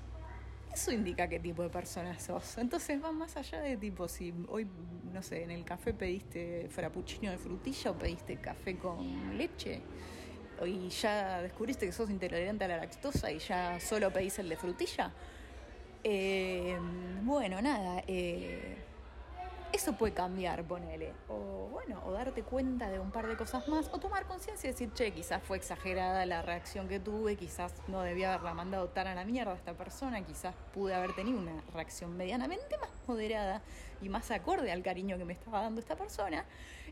eso 0.74 0.92
indica 0.92 1.28
qué 1.28 1.38
tipo 1.38 1.62
de 1.62 1.70
persona 1.70 2.18
sos. 2.18 2.58
Entonces 2.58 3.02
va 3.02 3.12
más 3.12 3.36
allá 3.36 3.60
de 3.60 3.76
tipo, 3.76 4.08
si 4.08 4.34
hoy, 4.48 4.66
no 5.12 5.22
sé, 5.22 5.44
en 5.44 5.52
el 5.52 5.64
café 5.64 5.94
pediste 5.94 6.68
frappuccino 6.68 7.30
de 7.30 7.38
frutilla 7.38 7.92
o 7.92 7.94
pediste 7.94 8.36
café 8.36 8.76
con 8.76 9.38
leche 9.38 9.80
y 10.66 10.88
ya 10.88 11.42
descubriste 11.42 11.86
que 11.86 11.92
sos 11.92 12.10
intolerante 12.10 12.64
a 12.64 12.68
la 12.68 12.76
lactosa 12.78 13.30
y 13.30 13.38
ya 13.38 13.78
solo 13.80 14.12
pedís 14.12 14.38
el 14.38 14.48
de 14.48 14.56
frutilla. 14.56 15.12
Eh, 16.02 16.78
bueno, 17.22 17.62
nada, 17.62 18.02
eh, 18.06 18.76
eso 19.74 19.94
puede 19.94 20.14
cambiar, 20.14 20.62
ponele. 20.64 21.12
O 21.28 21.68
bueno, 21.72 22.00
o 22.06 22.12
darte 22.12 22.42
cuenta 22.42 22.88
de 22.90 23.00
un 23.00 23.10
par 23.10 23.26
de 23.26 23.36
cosas 23.36 23.66
más, 23.66 23.90
o 23.92 23.98
tomar 23.98 24.24
conciencia 24.26 24.68
y 24.68 24.72
decir, 24.72 24.92
che, 24.92 25.12
quizás 25.12 25.42
fue 25.42 25.56
exagerada 25.56 26.24
la 26.26 26.42
reacción 26.42 26.86
que 26.86 27.00
tuve, 27.00 27.36
quizás 27.36 27.74
no 27.88 28.02
debía 28.02 28.32
haberla 28.32 28.54
mandado 28.54 28.88
tan 28.88 29.08
a 29.08 29.14
la 29.16 29.24
mierda 29.24 29.52
a 29.52 29.56
esta 29.56 29.74
persona, 29.74 30.24
quizás 30.24 30.54
pude 30.72 30.94
haber 30.94 31.14
tenido 31.14 31.40
una 31.40 31.60
reacción 31.72 32.16
medianamente 32.16 32.78
más 32.78 32.90
moderada 33.08 33.62
y 34.00 34.08
más 34.08 34.30
acorde 34.30 34.70
al 34.70 34.82
cariño 34.82 35.18
que 35.18 35.24
me 35.24 35.32
estaba 35.32 35.60
dando 35.60 35.80
esta 35.80 35.96
persona, 35.96 36.44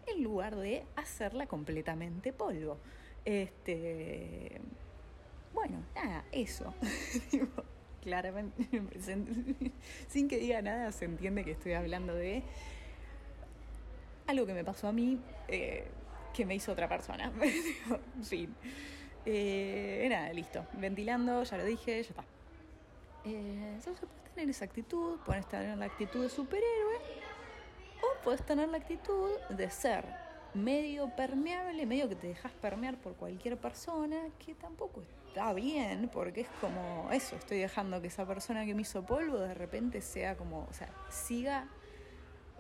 en 0.06 0.24
lugar 0.24 0.56
de 0.56 0.84
hacerla 0.96 1.46
completamente 1.46 2.32
polvo. 2.32 2.78
Este, 3.24 4.60
bueno, 5.54 5.84
nada, 5.94 6.24
eso. 6.32 6.74
Claramente, 8.02 8.68
sin 10.08 10.28
que 10.28 10.38
diga 10.38 10.60
nada, 10.60 10.90
se 10.90 11.04
entiende 11.04 11.44
que 11.44 11.52
estoy 11.52 11.74
hablando 11.74 12.14
de 12.14 12.42
algo 14.26 14.44
que 14.44 14.54
me 14.54 14.64
pasó 14.64 14.88
a 14.88 14.92
mí, 14.92 15.20
eh, 15.48 15.86
que 16.34 16.44
me 16.44 16.54
hizo 16.54 16.72
otra 16.72 16.88
persona. 16.88 17.32
fin. 18.22 18.54
Eh, 19.24 20.06
nada, 20.10 20.32
listo. 20.32 20.66
Ventilando, 20.72 21.44
ya 21.44 21.56
lo 21.56 21.64
dije, 21.64 22.02
ya 22.02 22.08
está. 22.10 22.24
Eh, 23.24 23.78
puedes 23.84 24.34
tener 24.34 24.50
esa 24.50 24.64
actitud, 24.64 25.18
puedes 25.24 25.46
tener 25.46 25.78
la 25.78 25.84
actitud 25.84 26.22
de 26.22 26.28
superhéroe, 26.28 26.96
o 28.02 28.24
puedes 28.24 28.44
tener 28.44 28.68
la 28.68 28.78
actitud 28.78 29.30
de 29.48 29.70
ser 29.70 30.04
medio 30.54 31.08
permeable, 31.14 31.86
medio 31.86 32.08
que 32.08 32.16
te 32.16 32.26
dejas 32.26 32.52
permear 32.52 32.96
por 32.96 33.14
cualquier 33.14 33.56
persona, 33.58 34.18
que 34.44 34.54
tampoco 34.54 35.02
está 35.32 35.54
bien, 35.54 36.10
porque 36.12 36.42
es 36.42 36.48
como 36.60 37.08
eso, 37.10 37.36
estoy 37.36 37.58
dejando 37.58 38.02
que 38.02 38.08
esa 38.08 38.26
persona 38.26 38.66
que 38.66 38.74
me 38.74 38.82
hizo 38.82 39.02
polvo 39.02 39.38
de 39.38 39.54
repente 39.54 40.02
sea 40.02 40.36
como, 40.36 40.66
o 40.68 40.72
sea, 40.74 40.90
siga, 41.08 41.68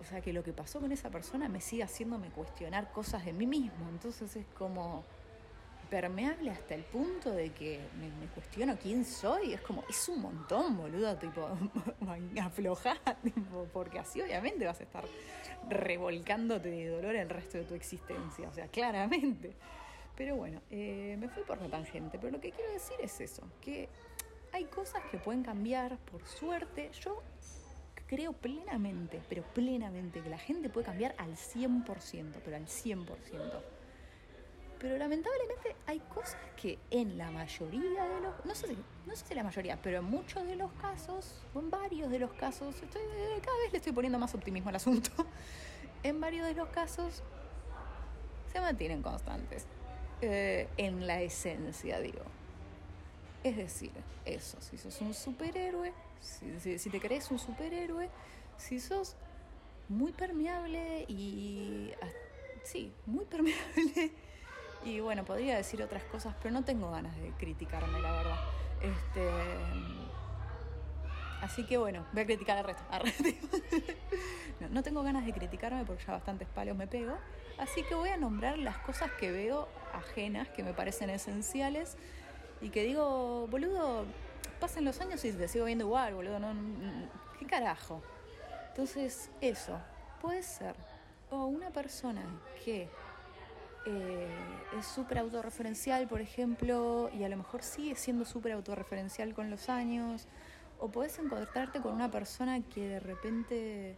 o 0.00 0.04
sea, 0.04 0.22
que 0.22 0.32
lo 0.32 0.42
que 0.42 0.54
pasó 0.54 0.80
con 0.80 0.90
esa 0.90 1.10
persona 1.10 1.50
me 1.50 1.60
siga 1.60 1.84
haciéndome 1.84 2.30
cuestionar 2.30 2.90
cosas 2.90 3.26
de 3.26 3.34
mí 3.34 3.46
mismo. 3.46 3.90
Entonces 3.90 4.34
es 4.36 4.46
como, 4.56 5.04
permeable 5.90 6.50
hasta 6.50 6.74
el 6.74 6.84
punto 6.84 7.30
de 7.30 7.50
que 7.50 7.78
me, 8.00 8.26
cuestiono 8.28 8.78
quién 8.82 9.04
soy. 9.04 9.52
Es 9.52 9.60
como, 9.60 9.84
es 9.90 10.08
un 10.08 10.22
montón, 10.22 10.78
boludo, 10.78 11.14
tipo, 11.16 11.46
aflojar, 12.42 12.98
tipo, 13.22 13.68
porque 13.70 13.98
así 13.98 14.22
obviamente 14.22 14.64
vas 14.64 14.80
a 14.80 14.84
estar 14.84 15.04
revolcándote 15.68 16.70
de 16.70 16.88
dolor 16.88 17.16
el 17.16 17.28
resto 17.28 17.58
de 17.58 17.64
tu 17.64 17.74
existencia, 17.74 18.48
o 18.48 18.54
sea, 18.54 18.68
claramente. 18.68 19.52
Pero 20.16 20.36
bueno, 20.36 20.60
eh, 20.70 21.16
me 21.18 21.28
fui 21.28 21.42
por 21.42 21.60
la 21.60 21.68
tangente, 21.68 22.18
pero 22.18 22.32
lo 22.32 22.40
que 22.40 22.50
quiero 22.50 22.70
decir 22.72 22.96
es 23.00 23.20
eso, 23.20 23.42
que 23.60 23.88
hay 24.52 24.64
cosas 24.66 25.02
que 25.10 25.18
pueden 25.18 25.42
cambiar, 25.42 25.96
por 25.98 26.26
suerte. 26.26 26.90
Yo 27.00 27.22
creo 28.06 28.34
plenamente, 28.34 29.22
pero 29.28 29.42
plenamente, 29.42 30.20
que 30.20 30.28
la 30.28 30.38
gente 30.38 30.68
puede 30.68 30.84
cambiar 30.84 31.14
al 31.16 31.34
100%, 31.34 32.40
pero 32.44 32.56
al 32.56 32.66
100%. 32.66 33.06
Pero 34.78 34.98
lamentablemente 34.98 35.76
hay 35.86 36.00
cosas 36.00 36.36
que 36.60 36.78
en 36.90 37.16
la 37.16 37.30
mayoría 37.30 38.04
de 38.04 38.20
los, 38.20 38.44
no 38.44 38.54
sé 38.54 38.66
si, 38.66 38.76
no 39.06 39.16
sé 39.16 39.26
si 39.26 39.34
la 39.34 39.44
mayoría, 39.44 39.80
pero 39.80 39.98
en 39.98 40.04
muchos 40.04 40.44
de 40.44 40.56
los 40.56 40.72
casos, 40.72 41.40
o 41.54 41.60
en 41.60 41.70
varios 41.70 42.10
de 42.10 42.18
los 42.18 42.32
casos, 42.32 42.74
estoy, 42.82 43.00
cada 43.42 43.56
vez 43.58 43.72
le 43.72 43.78
estoy 43.78 43.92
poniendo 43.92 44.18
más 44.18 44.34
optimismo 44.34 44.68
al 44.68 44.76
asunto, 44.76 45.10
en 46.02 46.20
varios 46.20 46.46
de 46.48 46.54
los 46.54 46.68
casos 46.68 47.22
se 48.52 48.60
mantienen 48.60 49.02
constantes. 49.02 49.66
Eh, 50.22 50.68
en 50.76 51.06
la 51.06 51.20
esencia, 51.20 52.00
digo. 52.00 52.22
Es 53.42 53.56
decir, 53.56 53.90
eso, 54.24 54.60
si 54.60 54.78
sos 54.78 55.00
un 55.00 55.14
superhéroe, 55.14 55.92
si, 56.20 56.78
si 56.78 56.90
te 56.90 57.00
crees 57.00 57.28
un 57.32 57.40
superhéroe, 57.40 58.08
si 58.56 58.78
sos 58.78 59.16
muy 59.88 60.12
permeable 60.12 61.04
y... 61.08 61.90
Sí, 62.62 62.92
muy 63.06 63.24
permeable 63.24 64.12
y 64.84 65.00
bueno, 65.00 65.24
podría 65.24 65.56
decir 65.56 65.82
otras 65.82 66.04
cosas, 66.04 66.36
pero 66.40 66.54
no 66.54 66.64
tengo 66.64 66.92
ganas 66.92 67.16
de 67.20 67.32
criticarme, 67.32 68.00
la 68.00 68.12
verdad. 68.12 68.38
Este, 68.80 69.28
así 71.42 71.64
que 71.64 71.76
bueno, 71.76 72.06
voy 72.12 72.22
a 72.22 72.26
criticar 72.26 72.56
al 72.56 72.64
resto. 72.64 72.82
no, 74.60 74.68
no 74.70 74.82
tengo 74.82 75.02
ganas 75.02 75.26
de 75.26 75.32
criticarme 75.34 75.84
porque 75.84 76.02
ya 76.06 76.12
bastantes 76.12 76.48
palos 76.48 76.76
me 76.76 76.86
pego. 76.86 77.18
Así 77.58 77.82
que 77.82 77.94
voy 77.94 78.08
a 78.08 78.16
nombrar 78.16 78.58
las 78.58 78.78
cosas 78.78 79.10
que 79.20 79.30
veo 79.30 79.68
ajenas, 79.92 80.48
que 80.48 80.62
me 80.62 80.72
parecen 80.72 81.10
esenciales 81.10 81.96
y 82.62 82.70
que 82.70 82.84
digo, 82.84 83.46
boludo, 83.48 84.06
pasen 84.60 84.84
los 84.84 85.00
años 85.00 85.24
y 85.24 85.32
te 85.32 85.48
sigo 85.48 85.66
viendo 85.66 85.84
igual, 85.84 86.14
boludo, 86.14 86.38
no, 86.38 86.54
¿qué 87.38 87.46
carajo? 87.46 88.02
Entonces, 88.68 89.30
eso, 89.40 89.78
puede 90.20 90.42
ser 90.42 90.74
o 91.30 91.46
una 91.46 91.70
persona 91.70 92.22
que 92.64 92.88
eh, 93.86 94.28
es 94.78 94.86
súper 94.86 95.18
autorreferencial, 95.18 96.06
por 96.06 96.20
ejemplo, 96.20 97.10
y 97.12 97.24
a 97.24 97.28
lo 97.28 97.36
mejor 97.36 97.62
sigue 97.62 97.96
siendo 97.96 98.24
súper 98.24 98.52
autorreferencial 98.52 99.34
con 99.34 99.50
los 99.50 99.68
años, 99.68 100.28
o 100.82 100.90
podés 100.90 101.16
encontrarte 101.20 101.80
con 101.80 101.94
una 101.94 102.10
persona 102.10 102.60
que 102.60 102.88
de 102.88 103.00
repente 103.00 103.96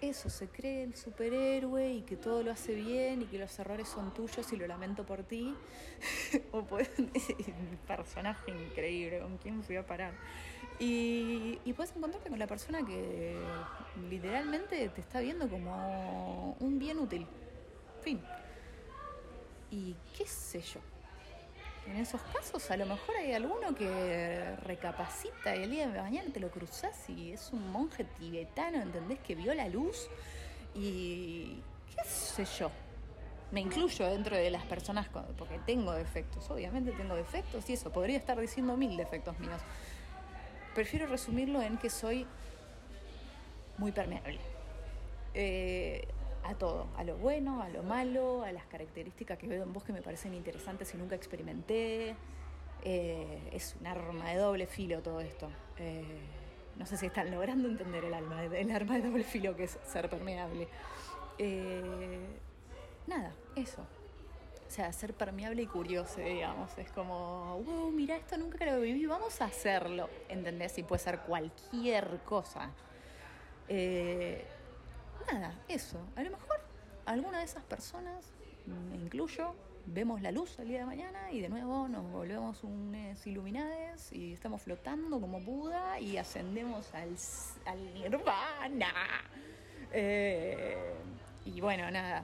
eso, 0.00 0.30
se 0.30 0.48
cree 0.48 0.84
el 0.84 0.94
superhéroe 0.94 1.92
y 1.94 2.02
que 2.02 2.16
todo 2.16 2.44
lo 2.44 2.52
hace 2.52 2.74
bien 2.74 3.22
y 3.22 3.24
que 3.26 3.38
los 3.38 3.58
errores 3.58 3.88
son 3.88 4.14
tuyos 4.14 4.52
y 4.52 4.56
lo 4.56 4.68
lamento 4.68 5.04
por 5.04 5.24
ti. 5.24 5.52
o 6.52 6.62
puedes, 6.62 6.90
personaje 7.88 8.52
increíble, 8.52 9.18
¿con 9.18 9.36
quién 9.38 9.64
fui 9.64 9.76
a 9.76 9.84
parar? 9.84 10.14
Y, 10.78 11.58
y 11.64 11.72
puedes 11.72 11.94
encontrarte 11.94 12.30
con 12.30 12.38
la 12.38 12.46
persona 12.46 12.86
que 12.86 13.36
literalmente 14.08 14.88
te 14.90 15.00
está 15.00 15.18
viendo 15.18 15.48
como 15.48 16.56
un 16.60 16.78
bien 16.78 17.00
útil. 17.00 17.26
Fin. 18.00 18.22
Y 19.72 19.96
qué 20.16 20.24
sé 20.24 20.60
yo. 20.60 20.80
En 21.86 21.96
esos 21.96 22.20
casos 22.32 22.70
a 22.70 22.76
lo 22.76 22.86
mejor 22.86 23.16
hay 23.16 23.32
alguno 23.32 23.74
que 23.74 24.56
recapacita 24.62 25.56
y 25.56 25.64
el 25.64 25.70
día 25.70 25.88
de 25.88 26.00
mañana 26.00 26.30
te 26.32 26.38
lo 26.38 26.50
cruzas 26.50 26.96
y 27.08 27.32
es 27.32 27.50
un 27.52 27.70
monje 27.72 28.04
tibetano, 28.04 28.80
¿entendés? 28.80 29.18
Que 29.20 29.34
vio 29.34 29.54
la 29.54 29.68
luz 29.68 30.08
y 30.74 31.58
qué 31.94 32.04
sé 32.08 32.44
yo. 32.58 32.70
Me 33.50 33.60
incluyo 33.60 34.06
dentro 34.06 34.36
de 34.36 34.50
las 34.50 34.64
personas 34.64 35.08
porque 35.36 35.58
tengo 35.66 35.92
defectos, 35.92 36.48
obviamente 36.50 36.92
tengo 36.92 37.16
defectos 37.16 37.68
y 37.68 37.72
eso, 37.72 37.90
podría 37.90 38.18
estar 38.18 38.38
diciendo 38.38 38.76
mil 38.76 38.96
defectos 38.96 39.38
míos. 39.40 39.60
Prefiero 40.74 41.06
resumirlo 41.06 41.60
en 41.60 41.76
que 41.76 41.90
soy 41.90 42.26
muy 43.78 43.90
permeable. 43.90 44.38
Eh, 45.34 46.06
a 46.44 46.54
todo, 46.54 46.86
a 46.96 47.04
lo 47.04 47.16
bueno, 47.16 47.62
a 47.62 47.68
lo 47.68 47.82
malo, 47.82 48.42
a 48.42 48.52
las 48.52 48.64
características 48.66 49.38
que 49.38 49.46
veo 49.46 49.62
en 49.62 49.72
vos 49.72 49.84
que 49.84 49.92
me 49.92 50.02
parecen 50.02 50.34
interesantes 50.34 50.92
y 50.94 50.98
nunca 50.98 51.14
experimenté. 51.14 52.16
Eh, 52.82 53.50
es 53.52 53.76
un 53.78 53.86
arma 53.86 54.30
de 54.30 54.36
doble 54.36 54.66
filo 54.66 55.02
todo 55.02 55.20
esto. 55.20 55.50
Eh, 55.78 56.02
no 56.76 56.86
sé 56.86 56.96
si 56.96 57.06
están 57.06 57.30
logrando 57.30 57.68
entender 57.68 58.04
el, 58.04 58.14
alma, 58.14 58.44
el 58.44 58.70
arma 58.70 58.96
de 58.96 59.08
doble 59.08 59.24
filo 59.24 59.54
que 59.54 59.64
es 59.64 59.78
ser 59.86 60.08
permeable. 60.08 60.68
Eh, 61.38 62.26
nada, 63.06 63.32
eso. 63.54 63.82
O 63.82 64.72
sea, 64.72 64.92
ser 64.92 65.14
permeable 65.14 65.62
y 65.62 65.66
curioso, 65.66 66.20
digamos. 66.20 66.78
Es 66.78 66.90
como, 66.92 67.60
wow, 67.66 67.90
mira, 67.90 68.16
esto 68.16 68.38
nunca 68.38 68.64
lo 68.64 68.80
viví, 68.80 69.04
vamos 69.04 69.40
a 69.42 69.46
hacerlo. 69.46 70.08
¿Entendés? 70.28 70.78
Y 70.78 70.84
puede 70.84 71.02
ser 71.02 71.18
cualquier 71.20 72.20
cosa 72.24 72.70
nada, 75.32 75.54
eso. 75.68 75.98
A 76.16 76.22
lo 76.22 76.30
mejor 76.30 76.60
alguna 77.06 77.38
de 77.38 77.44
esas 77.44 77.64
personas, 77.64 78.32
me 78.66 78.96
incluyo, 78.96 79.54
vemos 79.86 80.22
la 80.22 80.30
luz 80.30 80.58
el 80.58 80.68
día 80.68 80.80
de 80.80 80.86
mañana 80.86 81.32
y 81.32 81.40
de 81.40 81.48
nuevo 81.48 81.88
nos 81.88 82.10
volvemos 82.12 82.62
unes 82.62 83.26
iluminados 83.26 84.12
y 84.12 84.32
estamos 84.32 84.62
flotando 84.62 85.20
como 85.20 85.40
Buda 85.40 85.98
y 85.98 86.16
ascendemos 86.16 86.92
al, 86.94 87.94
nirvana. 87.94 88.92
Eh, 89.92 90.94
y 91.44 91.60
bueno, 91.60 91.90
nada, 91.90 92.22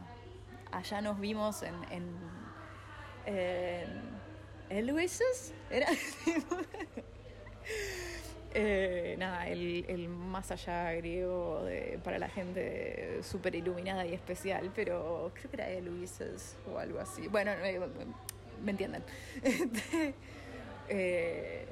allá 0.72 1.00
nos 1.00 1.18
vimos 1.18 1.62
en... 1.62 1.74
en, 1.90 2.26
¿El? 4.68 4.90
Era... 5.70 5.88
Eh, 8.58 9.16
nada, 9.18 9.46
el, 9.48 10.08
más 10.08 10.50
allá 10.50 10.90
griego 10.92 11.62
para 12.02 12.18
la 12.18 12.30
gente 12.30 13.20
súper 13.22 13.54
iluminada 13.54 14.06
y 14.06 14.14
especial, 14.14 14.72
pero 14.74 15.30
creo 15.34 15.50
que 15.50 15.56
era 15.58 15.66
de 15.66 15.82
Luises 15.82 16.56
o 16.72 16.78
algo 16.78 16.98
así. 16.98 17.28
Bueno, 17.28 17.50
eh, 17.50 17.78
me 18.64 18.70
entienden. 18.70 19.04
Eh, 20.88 21.66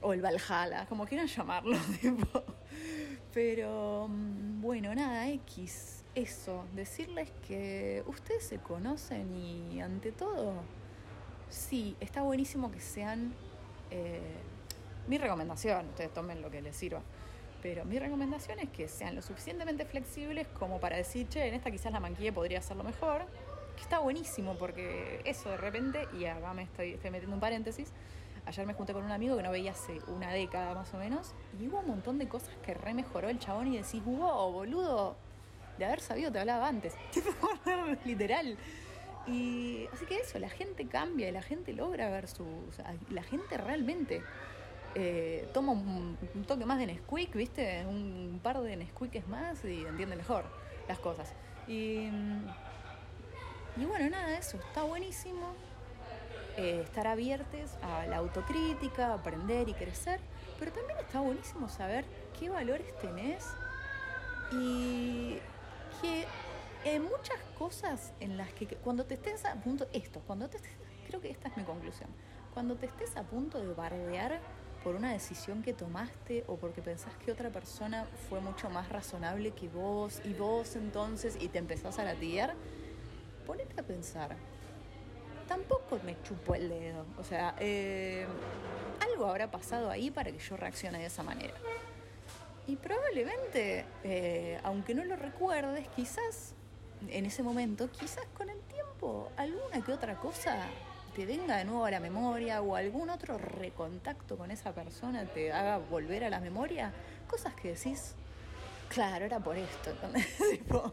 o 0.00 0.12
el 0.12 0.20
Valhalla, 0.20 0.84
como 0.88 1.06
quieran 1.06 1.28
llamarlo, 1.28 1.78
tipo. 2.00 2.42
Pero 3.32 4.08
mm, 4.08 4.60
bueno, 4.60 4.92
nada, 4.96 5.28
X, 5.28 6.02
eso, 6.16 6.64
decirles 6.74 7.30
que 7.46 8.02
ustedes 8.08 8.42
se 8.42 8.58
conocen 8.58 9.32
y 9.36 9.80
ante 9.80 10.10
todo, 10.10 10.54
sí, 11.48 11.94
está 12.00 12.22
buenísimo 12.22 12.72
que 12.72 12.80
sean 12.80 13.32
mi 15.06 15.18
recomendación, 15.18 15.88
ustedes 15.88 16.12
tomen 16.12 16.42
lo 16.42 16.50
que 16.50 16.62
les 16.62 16.76
sirva, 16.76 17.02
pero 17.62 17.84
mi 17.84 17.98
recomendación 17.98 18.58
es 18.58 18.68
que 18.70 18.88
sean 18.88 19.14
lo 19.14 19.22
suficientemente 19.22 19.84
flexibles 19.84 20.46
como 20.58 20.80
para 20.80 20.96
decir, 20.96 21.28
che, 21.28 21.46
en 21.46 21.54
esta 21.54 21.70
quizás 21.70 21.92
la 21.92 22.00
manquilla 22.00 22.32
podría 22.32 22.58
hacerlo 22.58 22.84
mejor, 22.84 23.24
que 23.76 23.82
está 23.82 23.98
buenísimo 23.98 24.56
porque 24.58 25.20
eso 25.24 25.50
de 25.50 25.56
repente, 25.56 26.08
y 26.18 26.24
acá 26.24 26.52
me 26.54 26.62
estoy, 26.62 26.98
metiendo 27.04 27.34
un 27.34 27.40
paréntesis, 27.40 27.92
ayer 28.46 28.66
me 28.66 28.74
junté 28.74 28.92
con 28.92 29.04
un 29.04 29.12
amigo 29.12 29.36
que 29.36 29.42
no 29.42 29.50
veía 29.50 29.72
hace 29.72 30.00
una 30.08 30.32
década 30.32 30.74
más 30.74 30.92
o 30.94 30.98
menos, 30.98 31.34
y 31.60 31.68
hubo 31.68 31.80
un 31.80 31.88
montón 31.88 32.18
de 32.18 32.28
cosas 32.28 32.54
que 32.64 32.74
re 32.74 32.94
mejoró 32.94 33.28
el 33.28 33.38
chabón 33.38 33.68
y 33.68 33.78
decís, 33.78 34.04
wow, 34.04 34.50
boludo, 34.52 35.16
de 35.78 35.84
haber 35.84 36.00
sabido 36.00 36.30
te 36.32 36.40
hablaba 36.40 36.68
antes, 36.68 36.94
literal. 38.04 38.56
Y 39.26 39.86
así 39.92 40.04
que 40.06 40.18
eso, 40.18 40.38
la 40.40 40.48
gente 40.48 40.86
cambia 40.86 41.28
y 41.28 41.32
la 41.32 41.42
gente 41.42 41.72
logra 41.72 42.10
ver 42.10 42.26
su. 42.26 42.44
la 43.10 43.22
gente 43.22 43.56
realmente 43.56 44.22
eh, 44.94 45.48
toma 45.54 45.72
un, 45.72 46.18
toque 46.46 46.66
más 46.66 46.78
de 46.78 46.86
Nesquik, 46.86 47.34
¿viste? 47.34 47.84
Un 47.86 48.40
par 48.42 48.60
de 48.60 48.76
Nesquikes 48.76 49.26
más 49.26 49.64
y 49.64 49.84
entiende 49.86 50.16
mejor 50.16 50.44
las 50.88 50.98
cosas. 50.98 51.32
Y, 51.66 52.08
bueno, 53.76 54.10
nada, 54.10 54.36
eso 54.36 54.58
está 54.58 54.82
buenísimo. 54.82 55.54
Eh, 56.58 56.82
estar 56.84 57.06
abiertos 57.06 57.78
a 57.80 58.06
la 58.06 58.18
autocrítica, 58.18 59.14
aprender 59.14 59.70
y 59.70 59.74
crecer, 59.74 60.20
pero 60.58 60.70
también 60.70 60.98
está 60.98 61.20
buenísimo 61.20 61.70
saber 61.70 62.04
qué 62.38 62.50
valores 62.50 62.94
tenés 62.98 63.46
y 64.52 65.38
que 66.02 66.26
en 66.84 67.04
muchas 67.04 67.38
cosas 67.58 68.12
en 68.20 68.36
las 68.36 68.52
que 68.52 68.66
cuando 68.66 69.06
te 69.06 69.14
estés 69.14 69.46
a 69.46 69.54
punto, 69.54 69.88
esto, 69.94 70.20
cuando 70.26 70.50
te 70.50 70.58
estés, 70.58 70.72
creo 71.06 71.22
que 71.22 71.30
esta 71.30 71.48
es 71.48 71.56
mi 71.56 71.64
conclusión, 71.64 72.10
cuando 72.52 72.76
te 72.76 72.84
estés 72.84 73.16
a 73.16 73.22
punto 73.22 73.58
de 73.58 73.72
bardear 73.72 74.40
por 74.82 74.96
una 74.96 75.12
decisión 75.12 75.62
que 75.62 75.72
tomaste 75.72 76.44
o 76.46 76.56
porque 76.56 76.82
pensás 76.82 77.14
que 77.24 77.32
otra 77.32 77.50
persona 77.50 78.06
fue 78.28 78.40
mucho 78.40 78.68
más 78.70 78.88
razonable 78.88 79.52
que 79.52 79.68
vos 79.68 80.20
y 80.24 80.34
vos 80.34 80.76
entonces 80.76 81.36
y 81.40 81.48
te 81.48 81.58
empezás 81.58 81.98
a 81.98 82.04
latigar, 82.04 82.54
ponete 83.46 83.80
a 83.80 83.84
pensar. 83.84 84.36
tampoco 85.46 85.98
me 86.04 86.20
chupo 86.22 86.54
el 86.54 86.68
dedo. 86.68 87.04
O 87.18 87.24
sea, 87.24 87.54
eh, 87.58 88.26
algo 89.00 89.26
habrá 89.26 89.50
pasado 89.50 89.90
ahí 89.90 90.10
para 90.10 90.32
que 90.32 90.38
yo 90.38 90.56
reaccione 90.56 90.98
de 90.98 91.06
esa 91.06 91.22
manera. 91.22 91.54
Y 92.66 92.76
probablemente, 92.76 93.84
eh, 94.04 94.58
aunque 94.62 94.94
no 94.94 95.04
lo 95.04 95.16
recuerdes, 95.16 95.88
quizás 95.88 96.54
en 97.08 97.26
ese 97.26 97.42
momento, 97.42 97.90
quizás 97.90 98.24
con 98.34 98.48
el 98.48 98.60
tiempo, 98.60 99.30
alguna 99.36 99.84
que 99.84 99.92
otra 99.92 100.16
cosa 100.16 100.56
te 101.14 101.26
venga 101.26 101.58
de 101.58 101.64
nuevo 101.64 101.84
a 101.84 101.90
la 101.90 102.00
memoria 102.00 102.62
o 102.62 102.74
algún 102.74 103.10
otro 103.10 103.36
recontacto 103.36 104.38
con 104.38 104.50
esa 104.50 104.72
persona 104.72 105.26
te 105.26 105.52
haga 105.52 105.78
volver 105.78 106.24
a 106.24 106.30
la 106.30 106.40
memoria, 106.40 106.92
cosas 107.26 107.54
que 107.54 107.74
decís, 107.74 108.14
claro, 108.88 109.26
era 109.26 109.38
por 109.38 109.56
esto. 109.56 109.92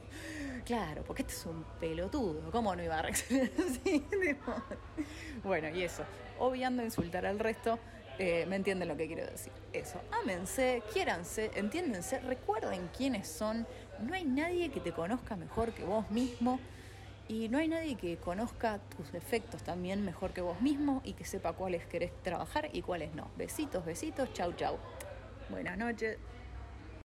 claro, 0.66 1.04
porque 1.04 1.22
este 1.22 1.34
es 1.34 1.46
un 1.46 1.64
pelotudo, 1.80 2.52
¿cómo 2.52 2.76
no 2.76 2.84
iba 2.84 3.00
a 3.00 3.02
reaccionar 3.02 3.50
así? 3.60 4.06
bueno, 5.44 5.70
y 5.70 5.84
eso, 5.84 6.04
obviando 6.38 6.84
insultar 6.84 7.26
al 7.26 7.40
resto, 7.40 7.80
eh, 8.18 8.46
me 8.50 8.58
entienden 8.58 8.90
lo 8.90 8.98
que 8.98 9.08
quiero 9.08 9.26
decir. 9.26 9.54
Eso, 9.72 10.02
ámense, 10.22 10.84
quiéranse, 10.92 11.52
entiéndense, 11.56 12.20
recuerden 12.20 12.90
quiénes 12.98 13.30
son. 13.30 13.66
No 14.02 14.14
hay 14.14 14.26
nadie 14.26 14.70
que 14.70 14.82
te 14.82 14.92
conozca 14.92 15.38
mejor 15.38 15.72
que 15.72 15.86
vos 15.86 16.12
mismo 16.12 16.60
y 17.30 17.48
no 17.48 17.60
hay 17.60 17.68
nadie 17.68 17.96
que 17.96 18.18
conozca 18.18 18.80
tus 18.98 19.12
defectos 19.12 19.62
también 19.64 20.04
mejor 20.04 20.34
que 20.34 20.42
vos 20.42 20.60
mismo 20.62 21.02
y 21.06 21.14
que 21.14 21.24
sepa 21.24 21.54
cuáles 21.54 21.86
querés 21.86 22.12
trabajar 22.24 22.70
y 22.74 22.82
cuáles 22.82 23.14
no. 23.14 23.30
Besitos, 23.38 23.86
besitos, 23.86 24.34
chau, 24.34 24.52
chau. 24.54 24.78
Buenas 25.50 25.78
noches. 25.78 26.18